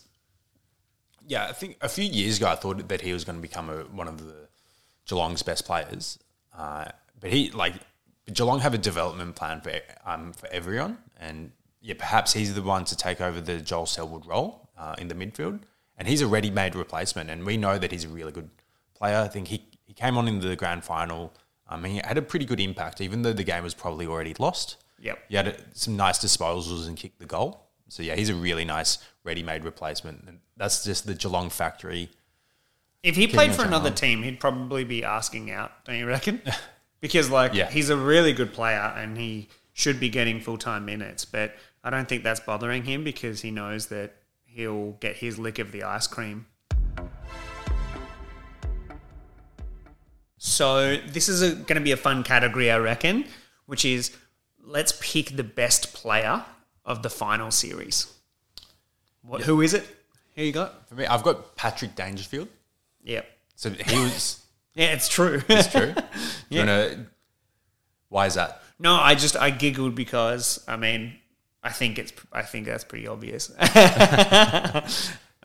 [1.28, 3.70] Yeah, I think a few years ago I thought that he was going to become
[3.70, 4.48] a, one of the
[5.08, 6.20] Geelong's best players,
[6.58, 6.86] uh,
[7.20, 7.74] but he like
[8.32, 9.74] Geelong have a development plan for
[10.06, 14.26] um, for everyone, and yeah, perhaps he's the one to take over the Joel Selwood
[14.26, 15.60] role uh, in the midfield,
[15.98, 18.50] and he's a ready-made replacement, and we know that he's a really good
[18.96, 19.18] player.
[19.20, 21.34] I think he he came on in the grand final.
[21.68, 24.36] I Um, he had a pretty good impact, even though the game was probably already
[24.40, 24.78] lost.
[25.00, 25.20] Yep.
[25.30, 27.62] He had uh, some nice disposals and kicked the goal.
[27.90, 30.24] So yeah, he's a really nice ready-made replacement.
[30.28, 32.10] And that's just the Geelong factory.
[33.04, 33.96] If he played for another on.
[33.96, 36.42] team, he'd probably be asking out, don't you reckon?
[37.02, 37.70] because like Yeah.
[37.70, 41.90] he's a really good player and he should be getting full time minutes, but I
[41.92, 45.84] don't think that's bothering him because he knows that he'll get his lick of the
[45.84, 46.48] ice cream.
[50.46, 53.26] So this is going to be a fun category, I reckon,
[53.66, 54.16] which is
[54.64, 56.46] let's pick the best player
[56.86, 58.14] of the final series.
[59.24, 59.88] What, Who is it?
[60.36, 60.88] Who you got?
[60.88, 62.48] For me, I've got Patrick Dangerfield.
[63.04, 63.26] Yep.
[63.56, 64.42] So he was.
[64.76, 65.42] Yeah, it's true.
[65.50, 65.94] it's true.
[65.94, 66.02] Do
[66.50, 67.06] you wanna-
[68.10, 68.62] why is that?
[68.78, 71.14] No, I just I giggled because I mean
[71.64, 73.52] I think it's I think that's pretty obvious.
[73.58, 74.84] I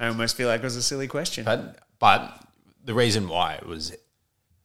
[0.00, 1.44] almost feel like it was a silly question.
[1.44, 2.42] But, but
[2.84, 3.92] the reason why it was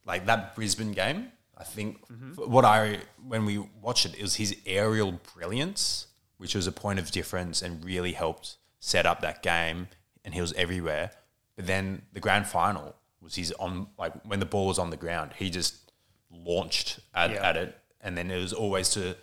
[0.05, 1.31] like that Brisbane game.
[1.57, 2.03] I think
[2.35, 6.99] what I when we watched it, it was his aerial brilliance, which was a point
[6.99, 9.87] of difference and really helped set up that game.
[10.23, 11.11] And he was everywhere.
[11.55, 14.97] But then the grand final was his on like when the ball was on the
[14.97, 15.91] ground, he just
[16.31, 17.47] launched at, Yeah.
[17.49, 19.15] at it, and then it was always to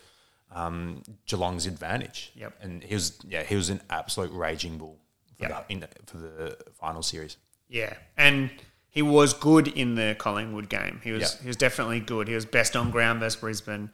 [0.54, 2.32] um, Geelong's advantage.
[2.34, 2.58] Yep.
[2.62, 4.98] and he was yeah he was an absolute raging bull
[5.36, 5.68] for, Yep.
[5.68, 7.36] the, in, for the final series.
[7.68, 8.50] Yeah, and
[8.92, 11.00] he was good in the Collingwood game.
[11.02, 11.42] He was Yeah.
[11.42, 12.28] he was definitely good.
[12.28, 13.90] He was best on ground versus Brisbane.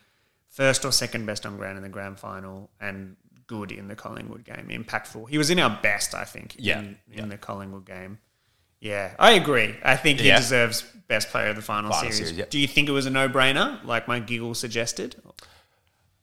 [0.50, 4.44] first or second best on ground in the grand final, and good in the Collingwood
[4.44, 4.66] game.
[4.70, 5.28] Impactful.
[5.28, 6.56] He was in our best, I think.
[6.58, 7.22] Yeah, in, yeah.
[7.22, 8.18] in the Collingwood game.
[8.80, 9.76] Yeah, I agree.
[9.84, 10.38] I think he Yeah.
[10.38, 12.30] deserves best player of the final, Final series.
[12.30, 12.46] series.
[12.50, 15.16] Do you think it was a no-brainer, like my giggle suggested?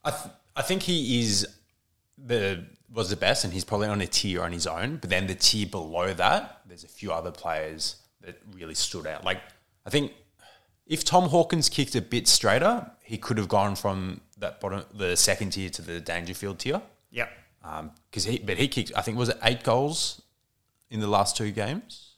[0.03, 1.47] I, th- I think he is
[2.17, 4.97] the was the best, and he's probably on a tier on his own.
[4.97, 9.23] But then the tier below that, there's a few other players that really stood out.
[9.23, 9.39] Like
[9.85, 10.11] I think
[10.87, 15.15] if Tom Hawkins kicked a bit straighter, he could have gone from that bottom, the
[15.15, 16.81] second tier to the Dangerfield tier.
[17.11, 17.29] Yep.
[18.11, 18.91] Because he, but he kicked.
[18.95, 20.21] I think was it eight goals
[20.91, 22.11] in the last two games.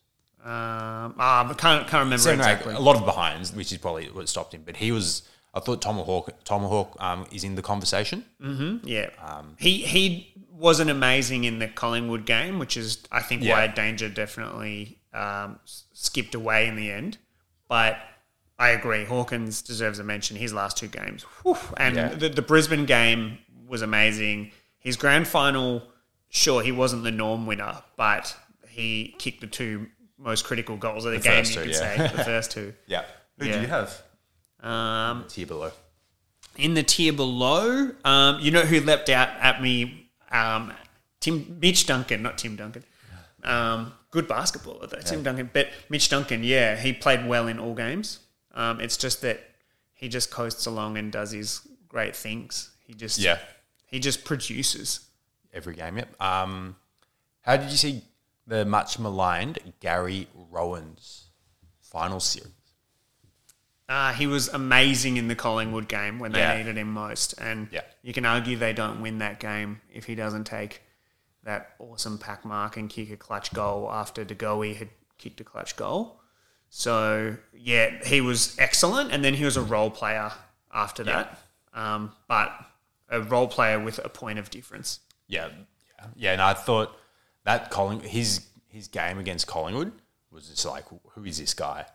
[0.43, 2.73] Um, ah, but can't can't remember Seven or eight, exactly.
[2.75, 4.63] a lot of behinds, which is probably what stopped him.
[4.65, 5.23] But he was.
[5.53, 8.25] I thought Tomahawk Tomahawk um, is in the conversation.
[8.83, 13.53] Yeah, Um, he he wasn't amazing in the Collingwood game, which is I think Yeah.
[13.53, 15.59] why Danger definitely um,
[15.93, 17.17] skipped away in the end.
[17.67, 17.97] But
[18.59, 20.37] I agree, Hawkins deserves a mention.
[20.37, 22.09] His last two games, whew, and Yeah.
[22.09, 24.51] the, the Brisbane game was amazing.
[24.79, 25.83] His grand final,
[26.29, 28.35] sure, he wasn't the norm winner, but
[28.67, 31.43] he kicked the two most critical goals of the, game.
[31.43, 31.77] first You could yeah.
[31.77, 32.73] say the first two.
[32.87, 33.03] Yeah.
[33.37, 33.55] Who Yeah.
[33.57, 34.01] do you have?
[34.61, 35.71] Um, Tier below.
[36.57, 40.09] in the tier below, um, you know who leapt out at me?
[40.31, 40.73] Um,
[41.19, 42.83] Tim Mitch Duncan, not Tim Duncan.
[43.47, 45.49] Um, good basketballer though, Tim Duncan.
[45.53, 48.19] But Mitch Duncan, yeah, he played well in all games.
[48.53, 49.39] Um, it's just that
[49.93, 52.71] he just coasts along and does his great things.
[52.85, 53.39] He just Yeah.
[53.85, 55.01] he just produces.
[55.53, 56.21] Every game, yep.
[56.21, 56.75] Um,
[57.41, 58.03] how did you see
[58.45, 61.29] the much maligned Gary Rohan's
[61.81, 62.51] final series?
[63.89, 66.57] Uh, he was amazing in the Collingwood game when they Yeah.
[66.57, 67.33] needed him most.
[67.37, 67.81] And Yeah.
[68.01, 70.81] you can argue they don't win that game if he doesn't take
[71.47, 75.45] that awesome pack mark and kick a clutch goal after De Goey had kicked a
[75.45, 76.19] clutch goal.
[76.69, 79.13] So, yeah, he was excellent.
[79.13, 80.29] And then he was a role player
[80.73, 81.39] after that.
[81.73, 82.51] Um, but
[83.09, 84.99] a role player with a point of difference.
[85.29, 85.47] Yeah,
[85.97, 86.31] yeah, yeah.
[86.33, 86.93] And I thought
[87.45, 89.93] that Colling his his game against Collingwood
[90.31, 91.85] was just like, who is this guy?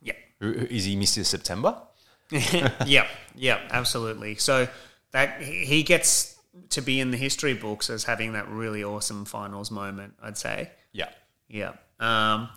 [0.00, 0.14] Yeah.
[0.40, 1.76] Who- is he Mister September?
[2.30, 4.36] yep, yep, absolutely.
[4.36, 4.68] So
[5.10, 6.38] that he gets
[6.70, 10.14] to be in the history books as having that really awesome finals moment.
[10.22, 10.70] I'd say.
[10.92, 11.10] Yeah,
[11.48, 11.72] Yeah.
[12.00, 12.48] Um,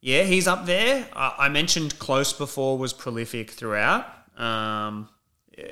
[0.00, 1.06] yeah, he's up there.
[1.14, 4.06] I, I mentioned Close before was prolific throughout.
[4.36, 5.08] Um,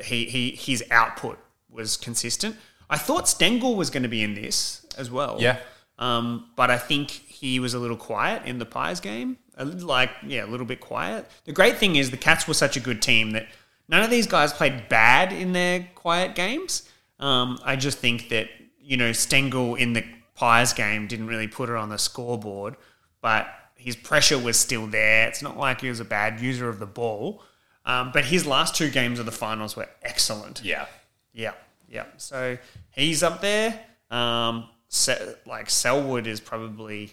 [0.03, 1.39] he, he his output
[1.71, 2.57] was consistent.
[2.91, 5.37] I thought Stengle was going to be in this as well.
[5.39, 5.59] Yeah.
[5.99, 9.37] Um, but I think he was a little quiet in the Pies game.
[9.57, 11.27] A little, like, yeah, a little bit quiet.
[11.45, 13.49] The great thing is the Cats were such a good team that
[13.89, 16.89] none of these guys played bad in their quiet games.
[17.19, 18.49] Um, I just think that,
[18.81, 20.05] you know, Stengle in the
[20.35, 22.77] Pies game didn't really put it on the scoreboard,
[23.21, 25.27] but his pressure was still there.
[25.29, 27.43] It's not like he was a bad user of the ball.
[27.85, 30.63] Um, but his last two games of the finals were excellent.
[30.63, 30.87] yeah,
[31.33, 31.55] Yeah,
[31.89, 32.05] yeah.
[32.19, 32.59] So
[32.91, 33.81] he's up there.
[34.11, 37.13] Um, Se- like Selwood is probably,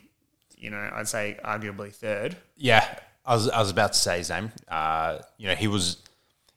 [0.57, 2.37] you know, I'd say arguably third.
[2.57, 2.99] yeah.
[3.27, 4.51] I was I was about to say his name.
[4.67, 5.97] Uh, you know, he was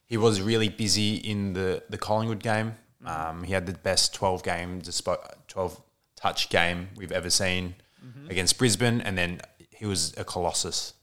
[0.04, 2.74] he was really busy in the the Collingwood game.
[3.04, 4.82] Um, he had the best 12 game,
[5.48, 5.80] 12
[6.16, 7.74] touch game we've ever seen
[8.28, 10.94] against Brisbane, and then he was a colossus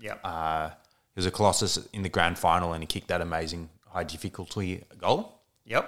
[0.00, 3.68] Yeah, Uh, he was a colossus in the grand final, and he kicked that amazing
[3.88, 5.40] high difficulty goal.
[5.64, 5.84] yep.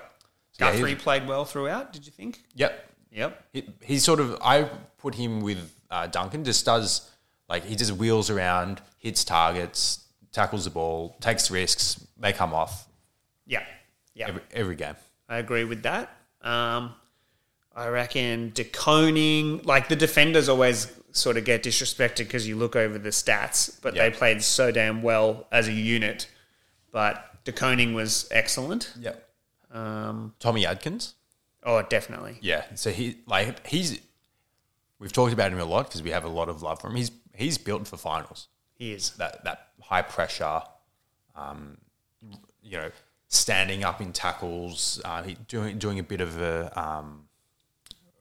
[0.59, 1.93] yeah, Guthrie he's- played well throughout.
[1.93, 2.43] Did you think?
[2.55, 3.45] Yep, Yep.
[3.53, 4.37] he, he's sort of.
[4.43, 6.45] I put him with uh, Duncan.
[6.45, 7.11] Just does
[7.49, 12.05] like he just wheels around, hits targets, tackles the ball, takes risks.
[12.19, 12.87] They come off
[13.47, 13.65] Yeah,
[14.15, 14.29] yeah.
[14.29, 14.95] every, every game.
[15.31, 16.11] I agree with that.
[16.43, 16.93] Um,
[17.75, 22.77] I reckon De Koning, like the defenders always sort of get disrespected because you look
[22.77, 24.09] over the stats, but Yeah.
[24.09, 26.29] they played so damn well as a unit.
[26.93, 28.93] But De Koning was excellent.
[29.01, 29.29] Yep.
[29.71, 31.15] Um, Tommy Atkins.
[31.63, 32.39] oh, definitely.
[32.43, 32.65] Yeah.
[32.75, 34.01] So he like he's.
[34.99, 36.97] We've talked about him a lot because we have a lot of love for him.
[36.97, 38.49] He's he's built for finals.
[38.75, 39.11] He is.
[39.13, 40.63] that that high pressure,
[41.37, 41.79] um,
[42.63, 42.91] you know,
[43.31, 47.29] standing up in tackles, uh, doing doing a bit of a um,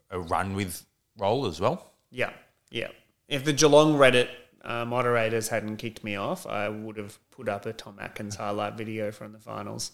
[0.10, 0.86] a run with
[1.18, 1.91] role as well.
[2.12, 2.32] Yeah,
[2.72, 2.89] yeah.
[3.28, 4.30] If the Geelong Reddit
[4.64, 8.76] uh, moderators hadn't kicked me off, I would have put up a Tom Atkins highlight
[8.76, 9.91] video from the finals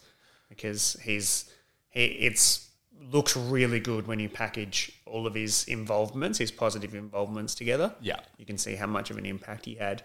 [0.50, 1.52] because he's
[1.90, 2.70] he it's
[3.12, 7.94] looks really good when you package all of his involvements, his positive involvements together.
[8.02, 8.20] Yeah.
[8.38, 10.04] You can see how much of an impact he had.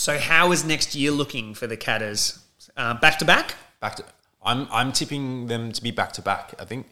[0.00, 2.38] So, how is next year looking for the Catters?
[2.74, 3.56] Uh, back to back?
[3.80, 4.04] Back to
[4.42, 6.54] I'm I'm tipping them to be back to back.
[6.58, 6.86] I think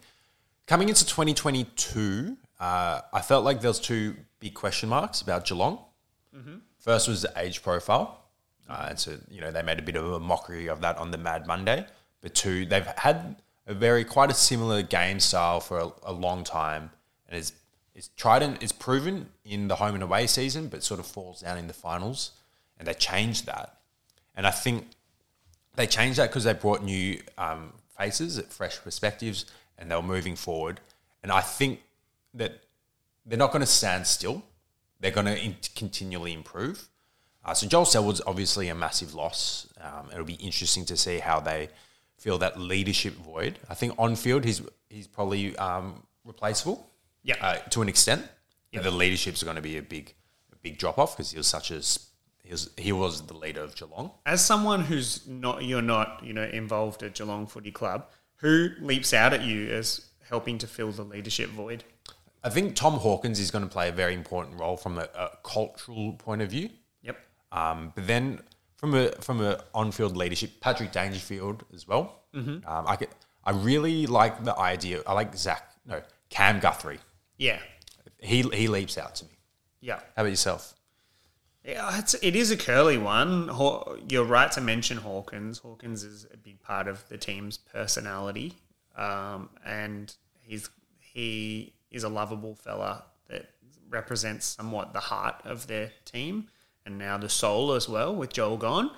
[0.67, 5.79] coming into 2022, uh, I felt like there was two big question marks about Geelong.
[6.77, 8.25] First was the age profile.
[8.69, 11.09] Uh, and so, you know, they made a bit of a mockery of that on
[11.09, 11.87] the Mad Monday.
[12.21, 16.43] But two, they've had a very, quite a similar game style for a, a long
[16.43, 16.91] time.
[17.27, 17.53] And it's,
[17.95, 21.41] it's tried and it's proven in the home and away season, but sort of falls
[21.41, 22.33] down in the finals.
[22.79, 23.77] And they changed that.
[24.35, 24.87] And I think
[25.75, 29.45] they changed that because they brought new um, faces, fresh perspectives,
[29.77, 30.79] and they were moving forward.
[31.21, 31.81] And I think
[32.33, 32.61] that
[33.25, 34.43] they're not going to stand still.
[34.99, 36.87] They're going to in- continually improve.
[37.43, 39.67] Uh, so Joel Selwood's obviously a massive loss.
[39.81, 41.69] Um, it'll be interesting to see how they
[42.17, 43.59] fill that leadership void.
[43.69, 46.89] I think on field he's he's probably um, replaceable.
[47.23, 47.35] Yeah.
[47.41, 48.27] Uh, to an extent.
[48.73, 50.13] But the leadership's going to be a big
[50.53, 51.81] a big drop off because he was such a
[52.43, 54.11] he was he was the leader of Geelong.
[54.25, 59.13] As someone who's not, you're not, you know, involved at Geelong Footy Club, who leaps
[59.13, 61.83] out at you as helping to fill the leadership void?
[62.43, 65.29] I think Tom Hawkins is going to play a very important role from a, a
[65.43, 66.69] cultural point of view.
[67.01, 67.17] Yep.
[67.51, 68.39] Um, but then
[68.77, 72.23] from a from a on field leadership, Patrick Dangerfield as well.
[72.33, 72.67] Mm-hmm.
[72.67, 73.09] Um, I could,
[73.43, 75.01] I really like the idea.
[75.05, 75.71] I like Zach.
[75.85, 76.99] No, Cam Guthrie.
[77.37, 77.59] Yeah.
[78.19, 79.31] He he leaps out to me.
[79.81, 79.99] Yeah.
[80.15, 80.73] How about yourself?
[81.69, 83.51] Yeah, it's, it is a curly one.
[84.09, 85.59] You're right to mention Hawkins.
[85.59, 88.55] Hawkins is a big part of the team's personality,
[88.97, 90.11] um, and
[90.41, 93.51] he's he is a lovable fella that
[93.87, 96.47] represents somewhat the heart of their team,
[96.87, 98.89] and now the soul as well with Joel gone.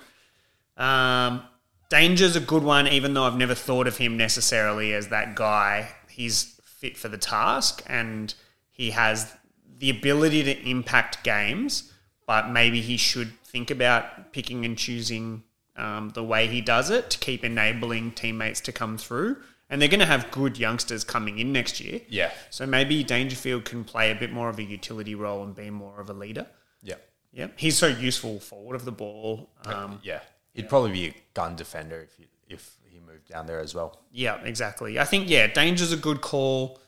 [0.78, 1.42] Um,
[1.90, 5.90] Danger's a good one, even though I've never thought of him necessarily as that guy.
[6.08, 8.32] He's fit for the task, and
[8.70, 9.30] he has
[9.76, 11.91] the ability to impact games,
[12.32, 15.42] but maybe he should think about picking and choosing
[15.76, 19.36] um, the way he does it to keep enabling teammates to come through.
[19.68, 22.00] And they're going to have good youngsters coming in next year.
[22.08, 22.30] Yeah.
[22.48, 26.00] So maybe Dangerfield can play a bit more of a utility role and be more
[26.00, 26.46] of a leader.
[26.82, 26.94] Yeah.
[27.34, 29.50] Yeah, he's so useful forward of the ball.
[29.66, 30.20] Um, yeah.
[30.54, 34.00] He'd probably be a gun defender if he, if he moved down there as well.
[34.10, 34.98] Yeah, exactly.
[34.98, 36.78] I think yeah, Danger's a good call.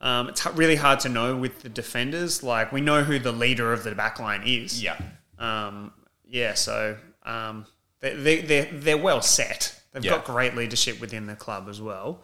[0.00, 2.42] Um, it's really hard to know with the defenders.
[2.42, 4.82] Like we know who the leader of the back line is.
[4.82, 4.96] Yeah.
[5.38, 5.92] Um,
[6.28, 6.54] yeah.
[6.54, 7.66] So um,
[8.00, 9.80] they they they're, they're well set.
[9.92, 10.12] They've Yeah.
[10.12, 12.22] got great leadership within the club as well.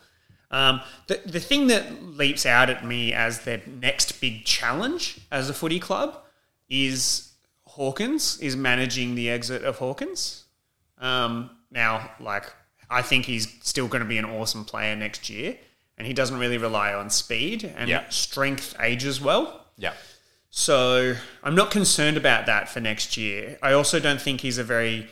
[0.51, 5.49] Um, the the thing that leaps out at me as their next big challenge as
[5.49, 6.23] a footy club
[6.69, 7.33] is
[7.65, 10.45] Hawkins is managing the exit of Hawkins.
[10.99, 12.45] Um, now, like,
[12.91, 15.57] I think he's still going to be an awesome player next year,
[16.03, 18.09] and he doesn't really rely on speed and Yeah.
[18.09, 19.67] strength ages well.
[19.79, 19.93] Yeah.
[20.51, 23.57] So I'm not concerned about that for next year.
[23.63, 25.07] I also don't think he's a very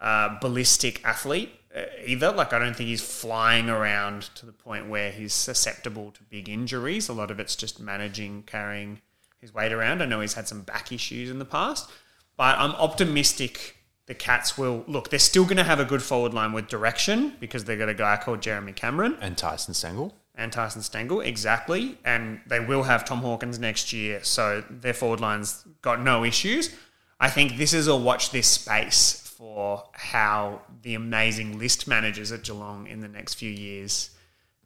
[0.00, 2.30] uh, ballistic athlete uh, either.
[2.30, 6.48] Like, I don't think he's flying around to the point where he's susceptible to big
[6.48, 7.08] injuries.
[7.08, 9.00] A lot of it's just managing, carrying
[9.40, 10.00] his weight around.
[10.00, 11.90] I know he's had some back issues in the past,
[12.36, 13.72] but I'm optimistic
[14.06, 15.10] the Cats will look.
[15.10, 17.94] They're still going to have a good forward line with direction because they've got a
[17.94, 20.12] guy called Jeremy Cameron And Tyson Stengle.
[20.38, 21.98] And Tyson Stengle, exactly.
[22.04, 26.74] And they will have Tom Hawkins next year, so their forward line's got no issues.
[27.18, 32.42] I think this is a watch this space for how the amazing list managers at
[32.42, 34.10] Geelong in the next few years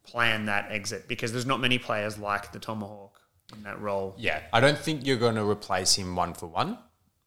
[0.02, 3.20] plan that exit because there's not many players like the Tomahawk
[3.56, 4.14] in that role.
[4.18, 6.78] Yeah, I don't think you're going to replace him one for one,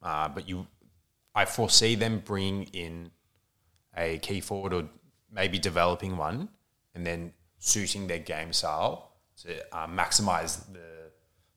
[0.02, 0.68] uh, but you,
[1.34, 3.12] I foresee them bringing in
[3.96, 4.90] a key forward or
[5.32, 6.50] maybe developing one,
[6.94, 7.34] and then
[7.66, 9.12] suiting their game style
[9.42, 10.80] to uh, maximize the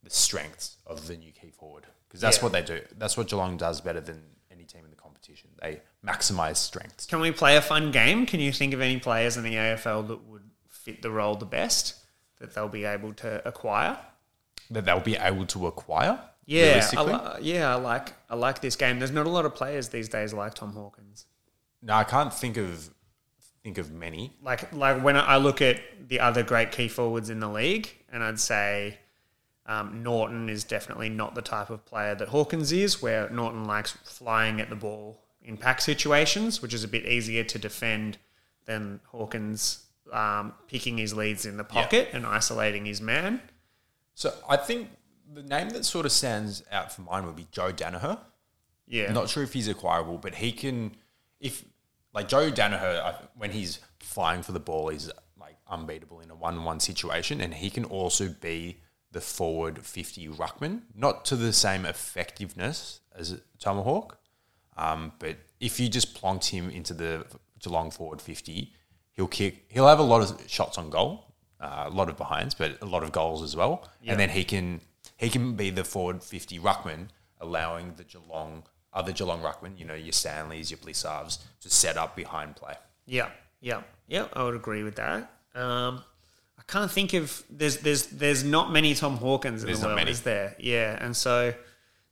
[0.04, 2.44] the strengths of the new key forward because that's Yeah.
[2.44, 2.80] what they do.
[2.96, 5.50] That's what Geelong does better than any team in the competition.
[5.61, 7.07] They maximize strengths.
[7.07, 8.24] Can we play a fun game?
[8.24, 11.44] Can you think of any players in the AFL that would fit the role the
[11.61, 11.96] best
[12.38, 13.98] that they'll be able to acquire?
[14.70, 16.20] That they'll be able to acquire.
[16.44, 19.00] Yeah, I li- yeah, I like I like this game.
[19.00, 21.26] There's not a lot of players these days like Tom Hawkins.
[21.82, 22.90] no, I can't think of
[23.66, 24.30] think of many.
[24.40, 28.22] Like like when I look at the other great key forwards in the league, and
[28.22, 28.98] I'd say
[29.66, 33.90] um, Norton is definitely not the type of player that Hawkins is, where Norton likes
[34.04, 38.18] flying at the ball in pack situations, which is a bit easier to defend
[38.66, 43.40] than Hawkins um, picking his leads in the pocket and isolating his man.
[44.14, 44.90] So I think
[45.34, 48.20] the name that sort of stands out for mine would be Joe Daniher.
[48.86, 50.94] Yeah, I'm not sure if he's acquirable, but he can.
[51.40, 51.64] If
[52.16, 56.34] like Joe Daniher, I, when he's flying for the ball, he's like unbeatable in a
[56.34, 58.78] one-on-one situation, and he can also be
[59.12, 64.18] the forward fifty ruckman, not to the same effectiveness as Tomahawk,
[64.76, 67.24] um, but if you just plonked him into the
[67.60, 68.72] Geelong forward fifty,
[69.12, 69.66] he'll kick.
[69.68, 72.86] He'll have a lot of shots on goal, uh, a lot of behinds, but a
[72.86, 74.80] lot of goals as well, and then he can
[75.18, 77.08] he can be the forward fifty ruckman,
[77.40, 78.64] allowing the Geelong
[78.97, 82.74] other Geelong ruckmen, you know, your Stanleys, your Blicavs, to set up behind play.
[83.07, 83.28] Yeah,
[83.61, 84.26] yeah, yeah.
[84.32, 85.30] I would agree with that.
[85.55, 86.03] Um,
[86.59, 89.97] I can't think of there's there's there's not many Tom Hawkins in There's the world,
[89.97, 90.11] many.
[90.11, 90.57] is there?
[90.59, 91.55] Yeah, and so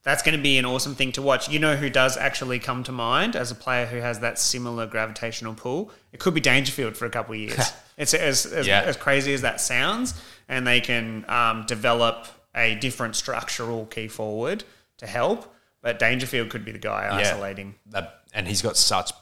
[0.02, 1.48] that's going to be an awesome thing to watch.
[1.48, 4.86] You know who does actually come to mind as a player who has that similar
[4.86, 5.90] gravitational pull?
[6.12, 7.72] It could be Dangerfield for a couple of years.
[7.96, 8.82] it's as as, Yeah.
[8.82, 10.14] as crazy as that sounds,
[10.48, 14.62] and they can um, develop a different structural key forward
[14.98, 15.52] to help.
[15.84, 17.74] But Dangerfield could be the guy isolating.
[17.90, 19.12] That, and he's got such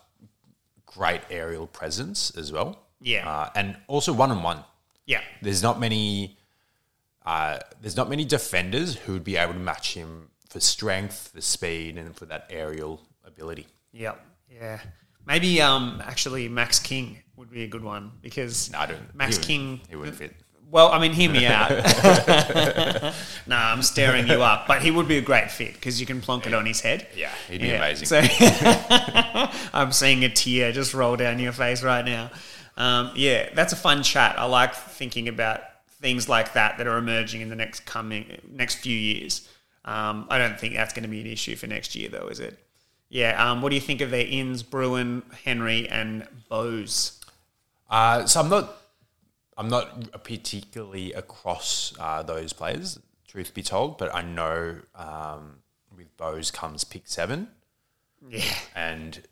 [0.86, 2.78] great aerial presence as well.
[3.00, 3.28] Yeah.
[3.28, 4.62] Uh, and also one on one.
[5.04, 6.38] Yeah, There's not many.
[7.26, 11.40] Uh, there's not many defenders who would be able to match him for strength, for
[11.40, 13.66] speed, and for that aerial ability.
[13.92, 14.24] Yep.
[14.48, 14.80] Yeah.
[15.26, 19.14] Maybe um actually Max King would be a good one because No, I don't.
[19.14, 19.80] Max he would- King.
[19.88, 20.34] He wouldn't fit.
[20.72, 21.68] Well, I mean, hear me out.
[23.46, 26.22] no, I'm staring you up, but he would be a great fit because you can
[26.22, 27.06] plonk it on his head.
[27.14, 27.74] Yeah, he'd be Yeah.
[27.76, 28.06] amazing.
[28.06, 28.20] So
[29.74, 32.30] I'm seeing a tear just roll down your face right now.
[32.78, 34.38] Um, yeah, that's a fun chat.
[34.38, 35.60] I like thinking about
[36.00, 39.46] things like that that are emerging in the next coming next few years.
[39.84, 42.40] Um, I don't think that's going to be an issue for next year, though, is
[42.40, 42.58] it?
[43.10, 43.50] Yeah.
[43.50, 47.20] Um, what do you think of their ins, Bruhn, Henry, and Bowes?
[47.90, 48.74] Uh, so I'm not,
[49.57, 55.57] I'm not particularly across uh, those players, truth be told, but I know um,
[55.96, 57.48] with Bowes comes pick seven,
[58.26, 58.42] Yeah.
[58.74, 59.22] and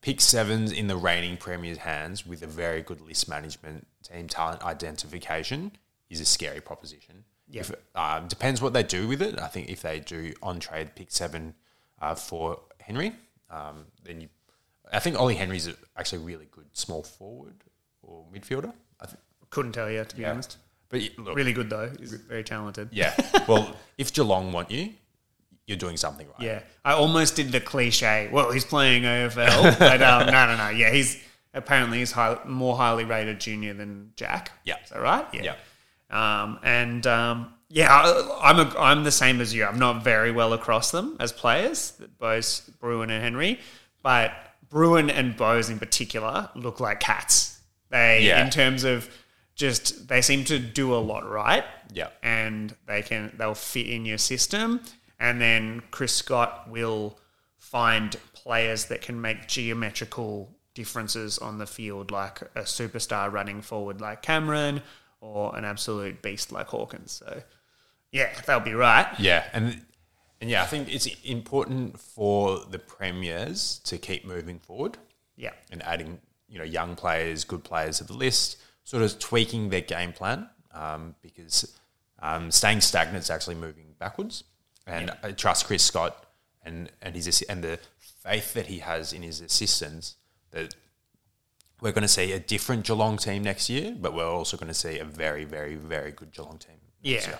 [0.00, 4.62] pick sevens in the reigning premier's hands with a very good list management, team talent
[4.62, 5.72] identification
[6.08, 7.24] is a scary proposition.
[7.48, 7.60] Yeah.
[7.62, 9.38] If, um, depends what they do with it.
[9.38, 11.54] I think if they do on trade pick seven
[12.00, 13.12] uh, for Henry,
[13.50, 14.28] um, then you,
[14.92, 17.64] I think Ollie Henry's actually a really good small forward
[18.02, 18.72] or midfielder.
[19.50, 20.56] Couldn't tell you, to be honest.
[20.88, 21.90] But look, Really good, though.
[21.98, 22.88] He's very talented.
[22.92, 23.14] yeah.
[23.46, 24.90] Well, if Geelong want you,
[25.66, 26.40] you're doing something right.
[26.40, 28.28] Yeah, I almost did the cliche.
[28.32, 30.68] Well, he's playing AFL, but um, no, no, no.
[30.70, 31.22] Yeah, he's
[31.54, 34.50] apparently he's high, more highly rated junior than Jack.
[34.64, 34.76] Yeah.
[34.82, 35.26] is that right?
[35.32, 35.54] Yeah.
[36.10, 39.64] Um, and um, yeah, I, I'm a, I'm the same as you.
[39.64, 43.60] I'm not very well across them as players, both Bruhn and Henry,
[44.02, 44.32] but
[44.68, 47.60] Bruhn and Bowes in particular look like cats.
[47.90, 48.44] They, Yeah.
[48.44, 49.08] in terms of
[49.60, 52.08] just, they seem to do a lot right Yeah.
[52.22, 54.80] and they can they'll fit in your system.
[55.18, 57.18] And then Chris Scott will
[57.58, 64.00] find players that can make geometrical differences on the field, like a superstar running forward
[64.00, 64.82] like Cameron
[65.20, 67.12] or an absolute beast like Hawkins.
[67.12, 67.42] So
[68.12, 69.06] yeah, they'll be right.
[69.18, 69.82] Yeah, and
[70.40, 74.96] and yeah, I think it's important for the premiers to keep moving forward
[75.36, 75.52] Yeah.
[75.70, 78.56] and adding you know young players, good players to the list,
[78.90, 81.78] sort of tweaking their game plan um, because
[82.20, 84.42] um, staying stagnant is actually moving backwards.
[84.84, 86.26] And I trust Chris Scott
[86.64, 90.16] and and his and the faith that he has in his assistants
[90.50, 90.74] that
[91.80, 94.74] we're going to see a different Geelong team next year, but we're also going to
[94.74, 96.76] see a very, very, very good Geelong team.
[97.04, 97.30] next Yeah.
[97.30, 97.38] year.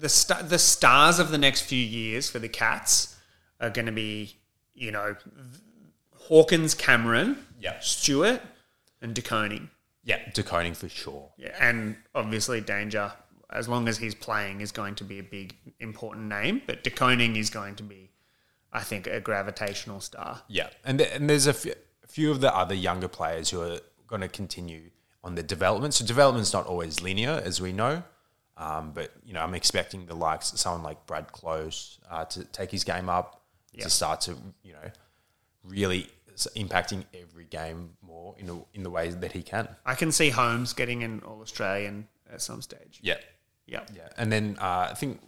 [0.00, 3.14] The sta the stars of the next few years for the Cats
[3.60, 4.36] are going to be,
[4.74, 5.14] you know,
[6.14, 7.78] Hawkins, Cameron, Yeah.
[7.80, 8.40] Stewart,
[9.02, 9.70] and De Koning.
[10.08, 11.28] Yeah, De Koning for sure.
[11.36, 13.12] Yeah, and obviously Danger,
[13.50, 16.62] as long as he's playing, is going to be a big important name.
[16.66, 18.10] But De Koning is going to be,
[18.72, 20.42] I think, a gravitational star.
[20.48, 24.22] Yeah, and th- and there's a few, of the other younger players who are going
[24.22, 24.90] to continue
[25.22, 25.92] on their development.
[25.94, 28.02] So development's not always linear, as we know.
[28.56, 32.44] Um, but you know, I'm expecting the likes of someone like Brad Close uh, to
[32.46, 33.42] take his game up
[33.72, 33.84] Yeah.
[33.84, 34.32] to start to
[34.64, 34.90] you know
[35.62, 36.08] really
[36.56, 39.68] impacting every game more in a, in the ways that he can.
[39.84, 43.00] I can see Holmes getting an All Australian at some stage.
[43.02, 43.16] Yeah,
[43.66, 43.84] Yeah.
[43.94, 45.20] yeah, and then uh, I think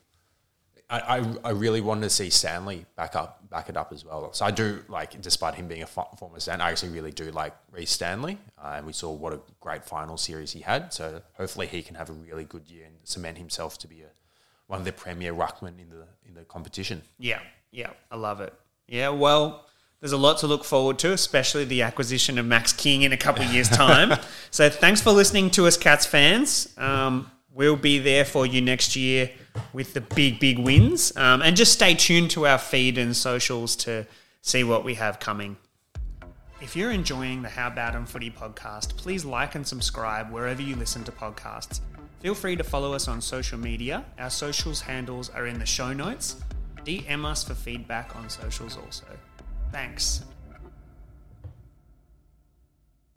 [0.88, 4.32] I, I I really wanted to see Stanley back up back it up as well.
[4.32, 7.54] So I do like, despite him being a former Stan, I actually really do like
[7.72, 10.92] Rhys Stanley, uh, and we saw what a great final series he had.
[10.92, 14.06] So hopefully he can have a really good year and cement himself to be a
[14.66, 17.02] one of the premier ruckmen in the in the competition.
[17.18, 17.40] Yeah,
[17.72, 18.52] yeah, I love it.
[18.88, 19.66] Yeah, well,
[20.00, 23.16] there's a lot to look forward to, especially the acquisition of Max King in a
[23.16, 24.18] couple of years' time.
[24.50, 26.72] so thanks for listening to us, Cats fans.
[26.78, 29.30] Um, we'll be there for you next year
[29.72, 31.14] with the big, big wins.
[31.16, 34.06] Um, and just stay tuned to our feed and socials to
[34.40, 35.56] see what we have coming.
[36.62, 40.76] If you're enjoying the How About 'em Footy podcast, please like and subscribe wherever you
[40.76, 41.80] listen to podcasts.
[42.20, 44.04] Feel free to follow us on social media.
[44.18, 46.36] Our socials handles are in the show notes.
[46.84, 49.06] DM us for feedback on socials also.
[49.72, 50.22] Thanks.